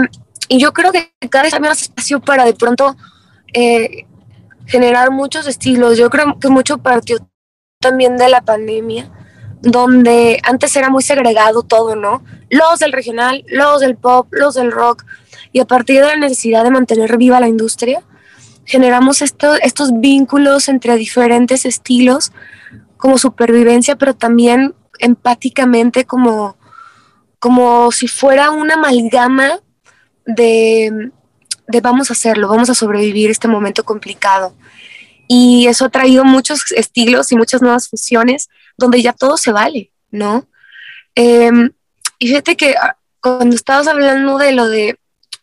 y 0.48 0.58
yo 0.58 0.72
creo 0.72 0.92
que 0.92 1.12
cada 1.30 1.44
vez 1.44 1.54
hay 1.54 1.60
más 1.60 1.82
espacio 1.82 2.20
para 2.20 2.44
de 2.44 2.54
pronto 2.54 2.96
eh, 3.52 4.06
generar 4.66 5.10
muchos 5.10 5.46
estilos. 5.46 5.98
Yo 5.98 6.10
creo 6.10 6.38
que 6.40 6.48
mucho 6.48 6.78
partió 6.78 7.18
también 7.80 8.16
de 8.16 8.28
la 8.28 8.40
pandemia 8.40 9.10
donde 9.60 10.40
antes 10.42 10.76
era 10.76 10.90
muy 10.90 11.02
segregado 11.02 11.62
todo, 11.62 11.96
¿no? 11.96 12.22
Los 12.50 12.80
del 12.80 12.92
regional, 12.92 13.44
los 13.48 13.80
del 13.80 13.96
pop, 13.96 14.28
los 14.30 14.54
del 14.54 14.70
rock, 14.70 15.04
y 15.54 15.60
a 15.60 15.66
partir 15.66 16.00
de 16.00 16.08
la 16.08 16.16
necesidad 16.16 16.64
de 16.64 16.72
mantener 16.72 17.16
viva 17.16 17.38
la 17.38 17.46
industria, 17.46 18.02
generamos 18.64 19.22
estos 19.22 20.00
vínculos 20.00 20.68
entre 20.68 20.96
diferentes 20.96 21.64
estilos 21.64 22.32
como 22.96 23.18
supervivencia, 23.18 23.94
pero 23.94 24.14
también 24.14 24.74
empáticamente 24.98 26.06
como, 26.06 26.56
como 27.38 27.92
si 27.92 28.08
fuera 28.08 28.50
una 28.50 28.74
amalgama 28.74 29.60
de, 30.26 31.12
de 31.68 31.80
vamos 31.80 32.10
a 32.10 32.14
hacerlo, 32.14 32.48
vamos 32.48 32.68
a 32.68 32.74
sobrevivir 32.74 33.30
este 33.30 33.46
momento 33.46 33.84
complicado. 33.84 34.56
Y 35.28 35.68
eso 35.68 35.84
ha 35.84 35.88
traído 35.88 36.24
muchos 36.24 36.72
estilos 36.72 37.30
y 37.30 37.36
muchas 37.36 37.62
nuevas 37.62 37.88
fusiones 37.88 38.48
donde 38.76 39.02
ya 39.02 39.12
todo 39.12 39.36
se 39.36 39.52
vale, 39.52 39.92
¿no? 40.10 40.48
Em, 41.14 41.70
y 42.18 42.26
fíjate 42.26 42.56
que 42.56 42.74
ah, 42.74 42.96
cuando 43.20 43.54
estabas 43.54 43.86
hablando 43.86 44.36
de 44.36 44.50
lo 44.50 44.66
de 44.66 44.98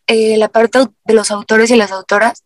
eh, 0.06 0.36
la 0.36 0.48
parte 0.48 0.80
de 1.04 1.14
los 1.14 1.30
autores 1.30 1.70
y 1.70 1.76
las 1.76 1.92
autoras, 1.92 2.44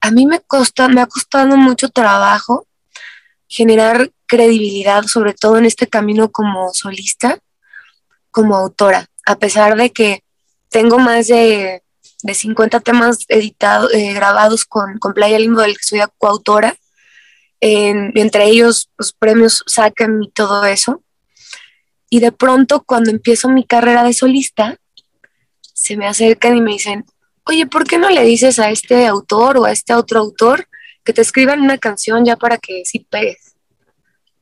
a 0.00 0.10
mí 0.10 0.26
me, 0.26 0.40
costa, 0.40 0.88
me 0.88 1.00
ha 1.00 1.06
costado 1.06 1.56
mucho 1.56 1.90
trabajo 1.90 2.66
generar 3.48 4.10
credibilidad, 4.26 5.04
sobre 5.04 5.34
todo 5.34 5.58
en 5.58 5.66
este 5.66 5.88
camino 5.88 6.30
como 6.30 6.72
solista, 6.72 7.38
como 8.30 8.56
autora, 8.56 9.06
a 9.26 9.36
pesar 9.36 9.76
de 9.76 9.90
que 9.90 10.22
tengo 10.68 10.98
más 10.98 11.26
de, 11.26 11.82
de 12.22 12.34
50 12.34 12.80
temas 12.80 13.18
editados, 13.28 13.92
eh, 13.92 14.12
grabados 14.14 14.64
con, 14.64 14.98
con 14.98 15.14
Playa 15.14 15.38
Limbo, 15.38 15.62
del 15.62 15.76
que 15.76 15.84
soy 15.84 16.00
coautora, 16.18 16.76
entre 17.60 18.46
ellos 18.46 18.88
los 18.96 19.12
premios 19.12 19.62
sacan 19.66 20.22
y 20.22 20.30
todo 20.30 20.64
eso. 20.64 21.02
Y 22.08 22.20
de 22.20 22.32
pronto 22.32 22.82
cuando 22.82 23.10
empiezo 23.10 23.48
mi 23.48 23.64
carrera 23.64 24.02
de 24.02 24.14
solista, 24.14 24.79
se 25.80 25.96
me 25.96 26.06
acercan 26.06 26.54
y 26.54 26.60
me 26.60 26.72
dicen, 26.72 27.06
oye, 27.44 27.64
¿por 27.66 27.84
qué 27.84 27.96
no 27.96 28.10
le 28.10 28.22
dices 28.22 28.58
a 28.58 28.68
este 28.68 29.06
autor 29.06 29.56
o 29.56 29.64
a 29.64 29.72
este 29.72 29.94
otro 29.94 30.20
autor 30.20 30.68
que 31.02 31.14
te 31.14 31.22
escriban 31.22 31.62
una 31.62 31.78
canción 31.78 32.22
ya 32.22 32.36
para 32.36 32.58
que 32.58 32.82
sí 32.84 33.06
pegues? 33.08 33.56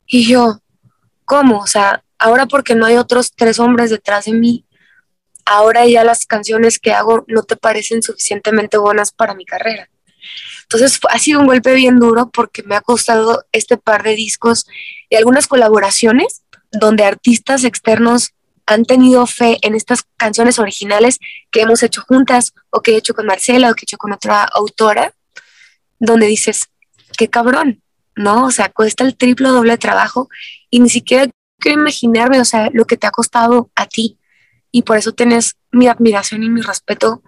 Y 0.05 0.27
yo, 0.27 0.59
¿cómo? 1.23 1.59
O 1.59 1.67
sea, 1.67 2.03
ahora 2.17 2.45
porque 2.45 2.75
no 2.75 2.85
hay 2.85 2.97
otros 2.97 3.31
tres 3.33 3.57
hombres 3.57 3.89
detrás 3.89 4.25
de 4.25 4.33
mí, 4.33 4.65
ahora 5.45 5.87
ya 5.87 6.03
las 6.03 6.25
canciones 6.25 6.77
que 6.77 6.91
hago 6.91 7.23
no 7.29 7.43
te 7.43 7.55
parecen 7.55 8.03
suficientemente 8.03 8.77
buenas 8.77 9.13
para 9.13 9.33
mi 9.33 9.45
carrera. 9.45 9.89
Entonces 10.63 10.99
ha 11.09 11.19
sido 11.19 11.39
un 11.39 11.47
golpe 11.47 11.73
bien 11.73 11.99
duro 11.99 12.29
porque 12.31 12.63
me 12.63 12.75
ha 12.75 12.81
costado 12.81 13.45
este 13.53 13.77
par 13.77 14.03
de 14.03 14.15
discos 14.15 14.67
y 15.09 15.15
algunas 15.15 15.47
colaboraciones 15.47 16.43
donde 16.73 17.05
artistas 17.05 17.63
externos 17.63 18.33
han 18.69 18.85
tenido 18.85 19.25
fe 19.25 19.57
en 19.63 19.73
estas 19.73 20.03
canciones 20.15 20.59
originales 20.59 21.17
que 21.49 21.61
hemos 21.61 21.81
hecho 21.81 22.03
juntas 22.07 22.53
o 22.69 22.81
que 22.81 22.91
he 22.91 22.97
hecho 22.97 23.15
con 23.15 23.25
Marcela 23.25 23.71
o 23.71 23.73
que 23.73 23.81
he 23.81 23.87
hecho 23.87 23.97
con 23.97 24.13
otra 24.13 24.43
autora, 24.43 25.11
donde 25.97 26.27
dices, 26.27 26.69
qué 27.17 27.27
cabrón, 27.27 27.81
¿no? 28.15 28.45
O 28.45 28.51
sea, 28.51 28.69
cuesta 28.69 29.03
el 29.03 29.17
triple 29.17 29.49
doble 29.49 29.71
de 29.71 29.77
trabajo 29.79 30.29
y 30.69 30.81
ni 30.81 30.89
siquiera 30.89 31.25
quiero 31.57 31.81
imaginarme, 31.81 32.39
o 32.39 32.45
sea, 32.45 32.69
lo 32.71 32.85
que 32.85 32.95
te 32.95 33.07
ha 33.07 33.11
costado 33.11 33.71
a 33.75 33.87
ti. 33.87 34.19
Y 34.71 34.83
por 34.83 34.97
eso 34.97 35.13
tienes 35.13 35.55
mi 35.71 35.87
admiración 35.87 36.43
y 36.43 36.49
mi 36.49 36.61
respeto 36.61 37.23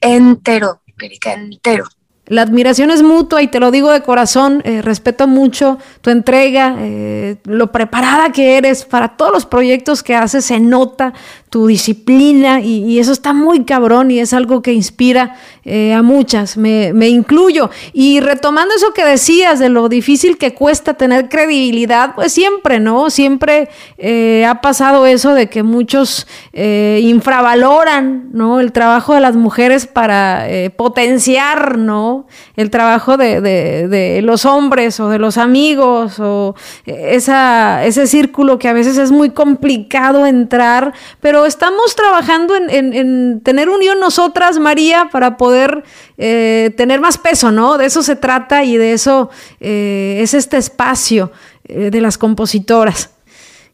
entero, 0.00 0.82
Erika, 0.98 1.34
entero. 1.34 1.84
La 2.30 2.42
admiración 2.42 2.92
es 2.92 3.02
mutua 3.02 3.42
y 3.42 3.48
te 3.48 3.58
lo 3.58 3.72
digo 3.72 3.90
de 3.90 4.02
corazón, 4.02 4.62
eh, 4.64 4.82
respeto 4.82 5.26
mucho 5.26 5.78
tu 6.00 6.10
entrega, 6.10 6.76
eh, 6.78 7.38
lo 7.42 7.72
preparada 7.72 8.30
que 8.30 8.56
eres 8.56 8.84
para 8.84 9.16
todos 9.16 9.32
los 9.32 9.46
proyectos 9.46 10.04
que 10.04 10.14
haces, 10.14 10.44
se 10.44 10.60
nota 10.60 11.12
tu 11.50 11.66
disciplina 11.66 12.60
y, 12.60 13.00
eso 13.00 13.12
está 13.12 13.32
muy 13.32 13.64
cabrón 13.64 14.10
y 14.10 14.20
es 14.20 14.32
algo 14.32 14.62
que 14.62 14.72
inspira 14.72 15.36
eh, 15.64 15.92
a 15.92 16.00
muchas, 16.02 16.56
me, 16.56 16.92
me, 16.92 17.08
incluyo. 17.08 17.70
Y 17.92 18.20
retomando 18.20 18.74
eso 18.74 18.92
que 18.92 19.04
decías 19.04 19.58
de 19.58 19.68
lo 19.68 19.88
difícil 19.88 20.38
que 20.38 20.54
cuesta 20.54 20.94
tener 20.94 21.28
credibilidad, 21.28 22.14
pues 22.14 22.32
siempre, 22.32 22.78
¿no? 22.78 23.10
Siempre 23.10 23.68
ha 24.46 24.60
pasado 24.60 25.06
eso 25.06 25.34
de 25.34 25.48
que 25.48 25.62
muchos 25.62 26.26
infravaloran, 26.52 28.28
¿no? 28.32 28.60
El 28.60 28.72
trabajo 28.72 29.14
de 29.14 29.20
las 29.20 29.34
mujeres 29.34 29.86
para 29.86 30.46
potenciar, 30.76 31.78
¿no? 31.78 32.26
El 32.56 32.70
trabajo 32.70 33.16
de, 33.16 34.20
los 34.22 34.44
hombres 34.44 35.00
o 35.00 35.08
de 35.08 35.18
los 35.18 35.36
amigos 35.36 36.20
o 36.20 36.54
esa, 36.86 37.84
ese 37.84 38.06
círculo 38.06 38.58
que 38.58 38.68
a 38.68 38.72
veces 38.72 38.98
es 38.98 39.10
muy 39.10 39.30
complicado 39.30 40.26
entrar, 40.26 40.92
pero 41.20 41.39
estamos 41.46 41.94
trabajando 41.96 42.54
en, 42.56 43.40
tener 43.42 43.68
unión 43.68 44.00
nosotras, 44.00 44.58
María, 44.58 45.08
para 45.10 45.36
poder 45.36 45.84
eh, 46.18 46.72
tener 46.76 47.00
más 47.00 47.18
peso, 47.18 47.50
¿no? 47.50 47.78
De 47.78 47.86
eso 47.86 48.02
se 48.02 48.16
trata 48.16 48.64
y 48.64 48.76
de 48.76 48.92
eso 48.92 49.30
eh, 49.60 50.18
es 50.20 50.34
este 50.34 50.56
espacio 50.56 51.32
eh, 51.64 51.90
de 51.90 52.00
las 52.00 52.18
compositoras. 52.18 53.10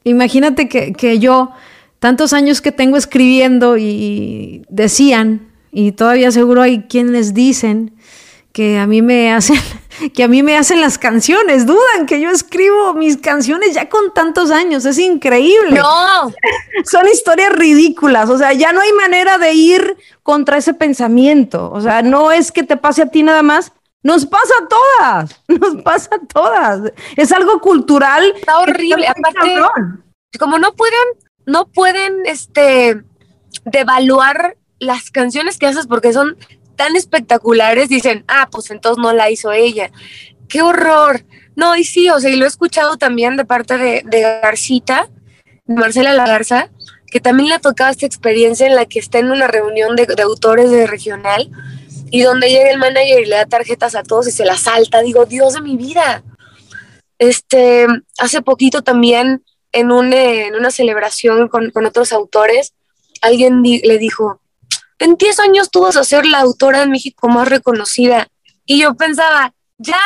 Imagínate 0.05 0.68
que, 0.68 0.92
que 0.92 1.18
yo, 1.18 1.52
tantos 1.98 2.33
años 2.33 2.61
que 2.61 2.72
tengo 2.72 2.96
escribiendo 2.96 3.76
y 3.76 4.62
decían, 4.68 5.48
y 5.72 5.92
todavía 5.92 6.31
seguro 6.31 6.62
hay 6.62 6.83
quienes 6.83 7.35
dicen, 7.35 7.94
que 8.52 8.79
a 8.79 8.87
mí 8.87 9.02
me 9.02 9.33
hacen 9.33 9.57
que 10.15 10.25
a 10.25 10.29
mí 10.29 10.43
me 10.43 10.57
hacen 10.57 10.81
las 10.81 10.99
canciones, 10.99 11.67
dudan 11.67 12.07
que 12.07 12.21
yo 12.21 12.31
escribo 12.31 12.95
mis 12.95 13.17
canciones 13.17 13.75
ya 13.75 13.89
con 13.89 14.13
tantos 14.15 14.51
años, 14.51 14.85
es 14.85 14.99
increíble. 14.99 15.79
No. 15.81 16.33
Son 16.85 17.07
historias 17.09 17.53
ridículas, 17.53 18.31
o 18.31 18.39
sea, 18.39 18.53
ya 18.53 18.73
no 18.73 18.81
hay 18.81 18.93
manera 18.93 19.39
de 19.39 19.53
ir 19.53 19.97
contra 20.23 20.59
ese 20.59 20.75
pensamiento, 20.75 21.71
o 21.73 21.81
sea, 21.81 22.03
no 22.03 22.33
es 22.33 22.53
que 22.53 22.63
te 22.63 22.77
pase 22.77 23.03
a 23.03 23.07
ti 23.07 23.23
nada 23.23 23.43
más, 23.43 23.73
nos 24.03 24.27
pasa 24.27 24.55
a 24.63 24.69
todas, 24.69 25.43
nos 25.49 25.83
pasa 25.83 26.11
a 26.15 26.27
todas. 26.27 26.93
Es 27.17 27.33
algo 27.33 27.61
cultural. 27.61 28.33
Está 28.37 28.59
horrible, 28.59 29.09
aparte 29.09 29.61
como 30.39 30.59
no 30.59 30.73
pueden 30.73 31.01
no 31.47 31.67
pueden 31.69 32.27
este 32.27 33.03
devaluar 33.65 34.57
las 34.79 35.11
canciones 35.11 35.59
que 35.59 35.67
haces 35.67 35.87
porque 35.87 36.13
son 36.13 36.37
tan 36.77 36.95
espectaculares, 36.97 37.89
dicen, 37.89 38.25
ah, 38.29 38.49
pues 38.51 38.71
entonces 38.71 39.03
no 39.03 39.12
la 39.12 39.31
hizo 39.31 39.53
ella. 39.53 39.91
¡Qué 40.49 40.62
horror! 40.62 41.25
No, 41.57 41.75
y 41.75 41.85
sí, 41.85 42.11
o 42.11 42.21
sea, 42.21 42.31
y 42.31 42.37
lo 42.37 42.45
he 42.45 42.49
escuchado 42.49 42.99
también 42.99 43.37
de 43.37 43.45
parte 43.45 43.79
de, 43.79 44.21
Garcita, 44.43 45.09
Marcela 45.67 46.12
Lagarza, 46.12 46.71
que 47.11 47.19
también 47.19 47.49
le 47.49 47.55
ha 47.55 47.61
tocado 47.61 47.91
esta 47.91 48.07
experiencia 48.07 48.67
en 48.67 48.77
la 48.77 48.85
que 48.85 48.99
está 48.99 49.19
en 49.19 49.31
una 49.31 49.49
reunión 49.49 49.97
de, 49.97 50.07
autores 50.23 50.71
de 50.71 50.87
regional 50.87 51.51
y 52.11 52.23
donde 52.23 52.51
llega 52.51 52.71
el 52.71 52.79
manager 52.79 53.21
y 53.21 53.27
le 53.27 53.37
da 53.37 53.47
tarjetas 53.47 53.95
a 53.95 54.03
todos 54.03 54.29
y 54.29 54.33
se 54.33 54.45
las 54.45 54.61
salta, 54.61 55.01
digo, 55.01 55.25
Dios 55.25 55.55
de 55.55 55.62
mi 55.62 55.77
vida. 55.77 56.23
Este, 57.19 57.87
hace 58.19 58.43
poquito 58.43 58.83
también 58.83 59.43
en, 59.73 59.91
en 59.91 60.55
una 60.55 60.71
celebración 60.71 61.49
con, 61.49 61.71
con 61.71 61.87
otros 61.87 62.12
autores, 62.12 62.75
alguien 63.23 63.62
le 63.62 63.99
dijo, 63.99 64.41
en 64.99 65.17
10 65.17 65.41
años 65.41 65.71
tú 65.71 65.83
vas 65.83 65.97
a 65.97 66.05
ser 66.05 66.27
la 66.27 66.41
autora 66.41 66.83
en 66.83 66.91
México 66.91 67.29
más 67.29 67.49
reconocida. 67.49 68.29
Y 68.65 68.81
yo 68.81 68.95
pensaba, 68.95 69.55
ya 69.79 69.99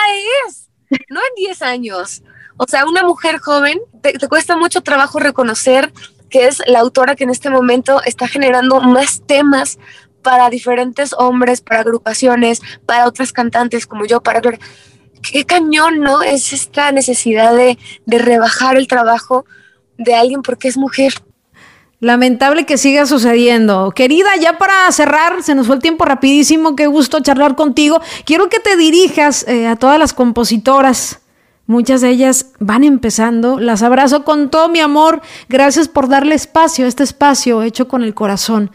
es, 0.46 0.68
no 1.08 1.20
en 1.20 1.34
10 1.36 1.62
años. 1.62 2.22
O 2.56 2.66
sea, 2.66 2.84
una 2.84 3.02
mujer 3.04 3.38
joven, 3.38 3.80
te, 4.02 4.12
te, 4.12 4.28
cuesta 4.28 4.56
mucho 4.56 4.82
trabajo 4.82 5.18
reconocer 5.18 5.92
que 6.28 6.46
es 6.46 6.62
la 6.66 6.80
autora 6.80 7.16
que 7.16 7.24
en 7.24 7.30
este 7.30 7.50
momento 7.50 8.02
está 8.04 8.28
generando 8.28 8.80
más 8.80 9.22
temas 9.26 9.78
para 10.22 10.50
diferentes 10.50 11.12
hombres, 11.14 11.60
para 11.60 11.80
agrupaciones, 11.80 12.60
para 12.86 13.06
otras 13.06 13.32
cantantes 13.32 13.86
como 13.86 14.06
yo, 14.06 14.22
para... 14.22 14.40
Qué 15.22 15.44
cañón, 15.44 16.00
¿no? 16.00 16.22
Es 16.22 16.54
esta 16.54 16.92
necesidad 16.92 17.54
de, 17.54 17.78
de 18.06 18.18
rebajar 18.18 18.76
el 18.76 18.88
trabajo 18.88 19.44
de 19.98 20.14
alguien 20.14 20.40
porque 20.40 20.68
es 20.68 20.78
mujer. 20.78 21.12
Lamentable 22.00 22.64
que 22.64 22.78
siga 22.78 23.04
sucediendo. 23.04 23.92
Querida, 23.94 24.30
ya 24.40 24.56
para 24.56 24.90
cerrar, 24.90 25.42
se 25.42 25.54
nos 25.54 25.66
fue 25.66 25.76
el 25.76 25.82
tiempo 25.82 26.06
rapidísimo, 26.06 26.74
qué 26.74 26.86
gusto 26.86 27.20
charlar 27.20 27.56
contigo. 27.56 28.00
Quiero 28.24 28.48
que 28.48 28.58
te 28.58 28.78
dirijas 28.78 29.46
eh, 29.46 29.66
a 29.66 29.76
todas 29.76 29.98
las 29.98 30.14
compositoras. 30.14 31.20
Muchas 31.66 32.00
de 32.00 32.08
ellas 32.08 32.52
van 32.58 32.84
empezando. 32.84 33.60
Las 33.60 33.82
abrazo 33.82 34.24
con 34.24 34.48
todo 34.48 34.70
mi 34.70 34.80
amor. 34.80 35.20
Gracias 35.50 35.88
por 35.88 36.08
darle 36.08 36.34
espacio, 36.34 36.86
este 36.86 37.02
espacio 37.02 37.62
hecho 37.62 37.86
con 37.86 38.02
el 38.02 38.14
corazón 38.14 38.70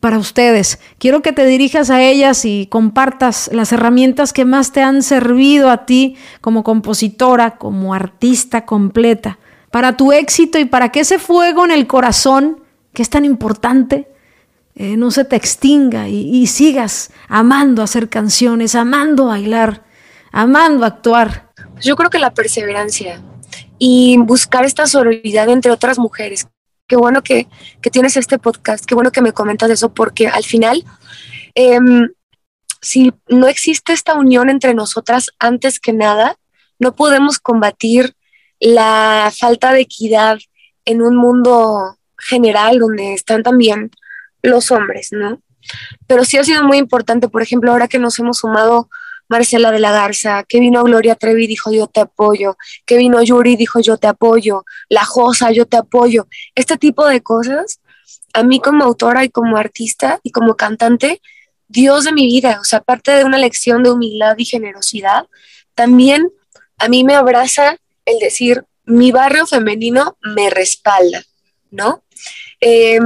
para 0.00 0.18
ustedes. 0.18 0.80
Quiero 0.98 1.20
que 1.20 1.32
te 1.32 1.44
dirijas 1.44 1.90
a 1.90 2.02
ellas 2.02 2.46
y 2.46 2.66
compartas 2.66 3.50
las 3.52 3.72
herramientas 3.72 4.32
que 4.32 4.46
más 4.46 4.72
te 4.72 4.80
han 4.80 5.02
servido 5.02 5.68
a 5.68 5.84
ti 5.84 6.16
como 6.40 6.64
compositora, 6.64 7.58
como 7.58 7.92
artista 7.92 8.64
completa, 8.64 9.38
para 9.70 9.98
tu 9.98 10.12
éxito 10.12 10.58
y 10.58 10.64
para 10.64 10.90
que 10.90 11.00
ese 11.00 11.18
fuego 11.18 11.66
en 11.66 11.72
el 11.72 11.86
corazón 11.86 12.59
que 12.92 13.02
es 13.02 13.10
tan 13.10 13.24
importante, 13.24 14.08
eh, 14.74 14.96
no 14.96 15.10
se 15.10 15.24
te 15.24 15.36
extinga 15.36 16.08
y, 16.08 16.46
sigas 16.46 17.10
amando 17.28 17.82
hacer 17.82 18.08
canciones, 18.08 18.74
amando 18.74 19.26
bailar, 19.26 19.84
amando 20.32 20.86
actuar. 20.86 21.50
Yo 21.80 21.96
creo 21.96 22.08
que 22.08 22.18
la 22.18 22.32
perseverancia 22.32 23.20
y 23.78 24.16
buscar 24.18 24.64
esta 24.64 24.86
sororidad 24.86 25.48
entre 25.48 25.70
otras 25.70 25.98
mujeres. 25.98 26.48
Qué 26.86 26.96
bueno 26.96 27.22
que, 27.22 27.46
que 27.82 27.90
tienes 27.90 28.16
este 28.16 28.38
podcast, 28.38 28.84
qué 28.84 28.94
bueno 28.94 29.12
que 29.12 29.22
me 29.22 29.32
comentas 29.32 29.70
eso, 29.70 29.92
porque 29.92 30.28
al 30.28 30.44
final, 30.44 30.84
eh, 31.54 31.78
si 32.80 33.12
no 33.28 33.48
existe 33.48 33.92
esta 33.92 34.14
unión 34.14 34.50
entre 34.50 34.74
nosotras 34.74 35.30
antes 35.38 35.78
que 35.78 35.92
nada, 35.92 36.36
no 36.78 36.94
podemos 36.94 37.38
combatir 37.38 38.14
la 38.58 39.32
falta 39.36 39.72
de 39.72 39.82
equidad 39.82 40.38
en 40.84 41.02
un 41.02 41.16
mundo 41.16 41.98
general 42.20 42.78
donde 42.78 43.14
están 43.14 43.42
también 43.42 43.90
los 44.42 44.70
hombres, 44.70 45.08
¿no? 45.12 45.42
Pero 46.06 46.24
sí 46.24 46.38
ha 46.38 46.44
sido 46.44 46.64
muy 46.64 46.78
importante, 46.78 47.28
por 47.28 47.42
ejemplo, 47.42 47.72
ahora 47.72 47.88
que 47.88 47.98
nos 47.98 48.18
hemos 48.18 48.38
sumado 48.38 48.88
Marcela 49.28 49.70
de 49.70 49.78
la 49.78 49.92
Garza, 49.92 50.44
que 50.48 50.58
vino 50.58 50.82
Gloria 50.82 51.14
Trevi 51.14 51.46
dijo 51.46 51.70
yo 51.70 51.86
te 51.86 52.00
apoyo, 52.00 52.56
que 52.84 52.96
vino 52.96 53.22
Yuri 53.22 53.54
dijo 53.54 53.78
yo 53.80 53.96
te 53.96 54.08
apoyo, 54.08 54.64
La 54.88 55.04
Josa 55.04 55.52
yo 55.52 55.66
te 55.66 55.76
apoyo, 55.76 56.26
este 56.56 56.76
tipo 56.76 57.06
de 57.06 57.22
cosas, 57.22 57.80
a 58.32 58.42
mí 58.42 58.60
como 58.60 58.84
autora 58.84 59.24
y 59.24 59.28
como 59.28 59.56
artista 59.56 60.18
y 60.24 60.32
como 60.32 60.56
cantante, 60.56 61.22
Dios 61.68 62.04
de 62.04 62.12
mi 62.12 62.26
vida, 62.26 62.58
o 62.60 62.64
sea, 62.64 62.80
aparte 62.80 63.12
de 63.12 63.24
una 63.24 63.38
lección 63.38 63.84
de 63.84 63.92
humildad 63.92 64.34
y 64.36 64.44
generosidad, 64.44 65.28
también 65.76 66.28
a 66.78 66.88
mí 66.88 67.04
me 67.04 67.14
abraza 67.14 67.76
el 68.06 68.18
decir, 68.18 68.64
mi 68.84 69.12
barrio 69.12 69.46
femenino 69.46 70.16
me 70.22 70.50
respalda, 70.50 71.22
¿no? 71.70 72.04
Eh, 72.60 72.98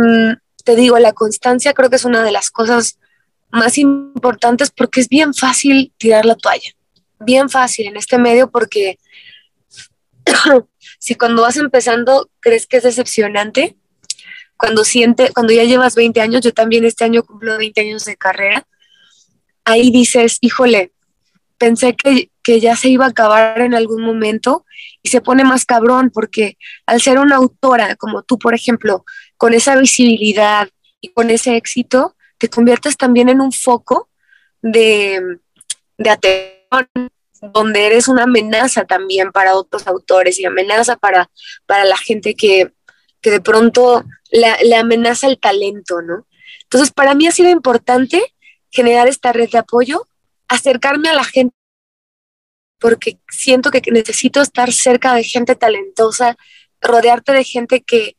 te 0.64 0.76
digo, 0.76 0.98
la 0.98 1.12
constancia 1.12 1.74
creo 1.74 1.90
que 1.90 1.96
es 1.96 2.04
una 2.04 2.22
de 2.22 2.32
las 2.32 2.50
cosas 2.50 2.98
más 3.50 3.78
importantes 3.78 4.70
porque 4.70 5.00
es 5.00 5.08
bien 5.08 5.34
fácil 5.34 5.92
tirar 5.96 6.24
la 6.24 6.34
toalla, 6.34 6.72
bien 7.20 7.48
fácil 7.48 7.86
en 7.86 7.96
este 7.96 8.18
medio 8.18 8.50
porque 8.50 8.98
si 10.98 11.14
cuando 11.14 11.42
vas 11.42 11.56
empezando 11.56 12.30
crees 12.40 12.66
que 12.66 12.78
es 12.78 12.82
decepcionante, 12.82 13.76
cuando 14.56 14.84
siente, 14.84 15.30
cuando 15.32 15.52
ya 15.52 15.64
llevas 15.64 15.94
20 15.94 16.20
años, 16.20 16.40
yo 16.40 16.52
también 16.52 16.84
este 16.84 17.04
año 17.04 17.22
cumplo 17.22 17.58
20 17.58 17.80
años 17.80 18.04
de 18.04 18.16
carrera, 18.16 18.66
ahí 19.64 19.90
dices, 19.90 20.38
híjole, 20.40 20.93
pensé 21.64 21.96
que, 21.96 22.30
que 22.42 22.60
ya 22.60 22.76
se 22.76 22.90
iba 22.90 23.06
a 23.06 23.08
acabar 23.08 23.58
en 23.62 23.74
algún 23.74 24.02
momento 24.02 24.66
y 25.02 25.08
se 25.08 25.22
pone 25.22 25.44
más 25.44 25.64
cabrón 25.64 26.10
porque 26.12 26.58
al 26.84 27.00
ser 27.00 27.18
una 27.18 27.36
autora 27.36 27.96
como 27.96 28.22
tú, 28.22 28.38
por 28.38 28.54
ejemplo, 28.54 29.06
con 29.38 29.54
esa 29.54 29.74
visibilidad 29.76 30.68
y 31.00 31.08
con 31.08 31.30
ese 31.30 31.56
éxito, 31.56 32.16
te 32.36 32.50
conviertes 32.50 32.98
también 32.98 33.30
en 33.30 33.40
un 33.40 33.50
foco 33.50 34.10
de, 34.60 35.38
de 35.96 36.10
atención, 36.10 37.10
donde 37.40 37.86
eres 37.86 38.08
una 38.08 38.24
amenaza 38.24 38.84
también 38.84 39.32
para 39.32 39.54
otros 39.54 39.86
autores 39.86 40.38
y 40.38 40.44
amenaza 40.44 40.96
para, 40.96 41.30
para 41.64 41.86
la 41.86 41.96
gente 41.96 42.34
que, 42.34 42.72
que 43.22 43.30
de 43.30 43.40
pronto 43.40 44.04
le, 44.30 44.48
le 44.64 44.76
amenaza 44.76 45.28
el 45.28 45.38
talento, 45.38 46.02
¿no? 46.02 46.26
Entonces, 46.64 46.92
para 46.92 47.14
mí 47.14 47.26
ha 47.26 47.32
sido 47.32 47.48
importante 47.48 48.22
generar 48.70 49.08
esta 49.08 49.32
red 49.32 49.48
de 49.48 49.58
apoyo, 49.58 50.06
acercarme 50.54 51.08
a 51.08 51.14
la 51.14 51.24
gente 51.24 51.54
porque 52.78 53.18
siento 53.30 53.70
que 53.70 53.80
necesito 53.90 54.42
estar 54.42 54.70
cerca 54.72 55.14
de 55.14 55.24
gente 55.24 55.54
talentosa, 55.54 56.36
rodearte 56.82 57.32
de 57.32 57.42
gente 57.42 57.82
que, 57.82 58.16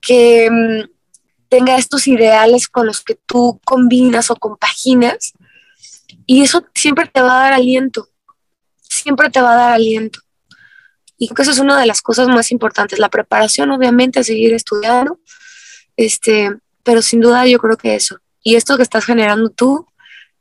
que 0.00 0.48
um, 0.50 0.88
tenga 1.48 1.76
estos 1.76 2.06
ideales 2.06 2.68
con 2.68 2.86
los 2.86 3.02
que 3.02 3.14
tú 3.26 3.60
combinas 3.64 4.30
o 4.30 4.36
compaginas. 4.36 5.34
Y 6.24 6.42
eso 6.42 6.66
siempre 6.74 7.06
te 7.12 7.20
va 7.20 7.40
a 7.40 7.42
dar 7.44 7.52
aliento, 7.52 8.08
siempre 8.80 9.28
te 9.30 9.40
va 9.40 9.52
a 9.52 9.56
dar 9.56 9.72
aliento. 9.74 10.20
Y 11.18 11.28
creo 11.28 11.36
que 11.36 11.42
eso 11.42 11.50
es 11.50 11.58
una 11.58 11.78
de 11.78 11.86
las 11.86 12.02
cosas 12.02 12.28
más 12.28 12.50
importantes, 12.50 12.98
la 12.98 13.08
preparación, 13.08 13.70
obviamente, 13.70 14.24
seguir 14.24 14.54
estudiando, 14.54 15.20
este, 15.96 16.56
pero 16.82 17.02
sin 17.02 17.20
duda 17.20 17.46
yo 17.46 17.58
creo 17.58 17.76
que 17.76 17.94
eso. 17.94 18.18
Y 18.42 18.56
esto 18.56 18.76
que 18.76 18.82
estás 18.82 19.04
generando 19.04 19.50
tú, 19.50 19.86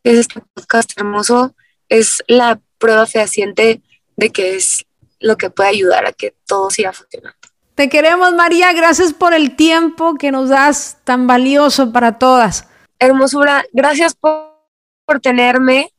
es 0.05 0.19
este 0.19 0.41
podcast 0.53 0.91
hermoso, 0.97 1.55
es 1.89 2.23
la 2.27 2.59
prueba 2.77 3.05
fehaciente 3.07 3.81
de 4.15 4.29
que 4.29 4.55
es 4.55 4.85
lo 5.19 5.35
que 5.35 5.49
puede 5.49 5.69
ayudar 5.69 6.05
a 6.05 6.13
que 6.13 6.33
todo 6.45 6.69
siga 6.69 6.93
funcionando. 6.93 7.37
Te 7.73 7.89
queremos, 7.89 8.33
María. 8.33 8.71
Gracias 8.73 9.13
por 9.13 9.33
el 9.33 9.55
tiempo 9.55 10.15
que 10.15 10.31
nos 10.31 10.49
das 10.49 10.97
tan 11.03 11.27
valioso 11.27 11.91
para 11.91 12.19
todas. 12.19 12.67
Hermosura, 12.99 13.65
gracias 13.73 14.15
por, 14.15 14.53
por 15.05 15.19
tenerme. 15.19 15.91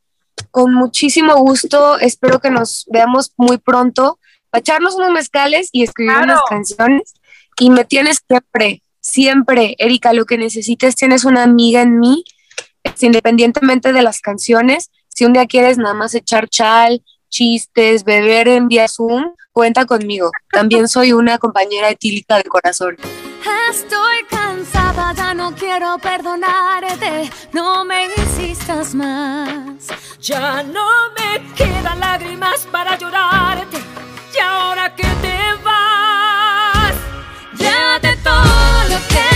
Con 0.51 0.73
muchísimo 0.73 1.37
gusto. 1.37 1.99
Espero 1.99 2.40
que 2.40 2.51
nos 2.51 2.87
veamos 2.88 3.33
muy 3.37 3.59
pronto 3.59 4.19
para 4.51 4.61
echarnos 4.61 4.95
unos 4.95 5.11
mezcales 5.11 5.69
y 5.73 5.83
escribir 5.83 6.12
claro. 6.12 6.33
unas 6.33 6.42
canciones. 6.49 7.14
Y 7.59 7.71
me 7.71 7.85
tienes 7.85 8.23
siempre, 8.27 8.83
siempre, 9.01 9.75
Erika, 9.79 10.12
lo 10.12 10.27
que 10.27 10.38
necesites, 10.38 10.95
tienes 10.95 11.25
una 11.25 11.42
amiga 11.42 11.83
en 11.83 11.99
mí, 11.99 12.25
independientemente 13.01 13.92
de 13.92 14.03
las 14.03 14.20
canciones. 14.20 14.90
Si 15.09 15.25
un 15.25 15.33
día 15.33 15.46
quieres 15.46 15.79
nada 15.79 15.94
más 15.94 16.14
echar 16.14 16.49
chal, 16.49 17.03
chistes, 17.29 18.05
beber 18.05 18.49
en 18.49 18.68
vía 18.68 18.88
Zoom, 18.88 19.35
cuenta 19.53 19.87
conmigo. 19.87 20.31
También 20.51 20.88
soy 20.88 21.12
una 21.12 21.38
compañera 21.38 21.90
etílica 21.90 22.37
de 22.37 22.44
corazón. 22.44 22.96
Estoy 23.70 24.25
cansada, 24.31 25.12
ya 25.12 25.35
no 25.35 25.53
quiero 25.55 25.99
perdonarte, 25.99 27.31
no 27.53 27.85
me 27.85 28.07
insistas 28.16 28.94
más. 28.94 29.87
Ya 30.20 30.62
no 30.62 30.87
me 31.16 31.53
quedan 31.55 32.01
lágrimas 32.01 32.66
para 32.70 32.96
llorarte, 32.96 33.79
y 34.35 34.38
ahora 34.38 34.94
que 34.94 35.03
te 35.03 35.38
vas, 35.64 36.94
ya 37.59 37.99
de 37.99 38.16
todo 38.18 38.88
lo 38.88 38.99
que 39.09 39.36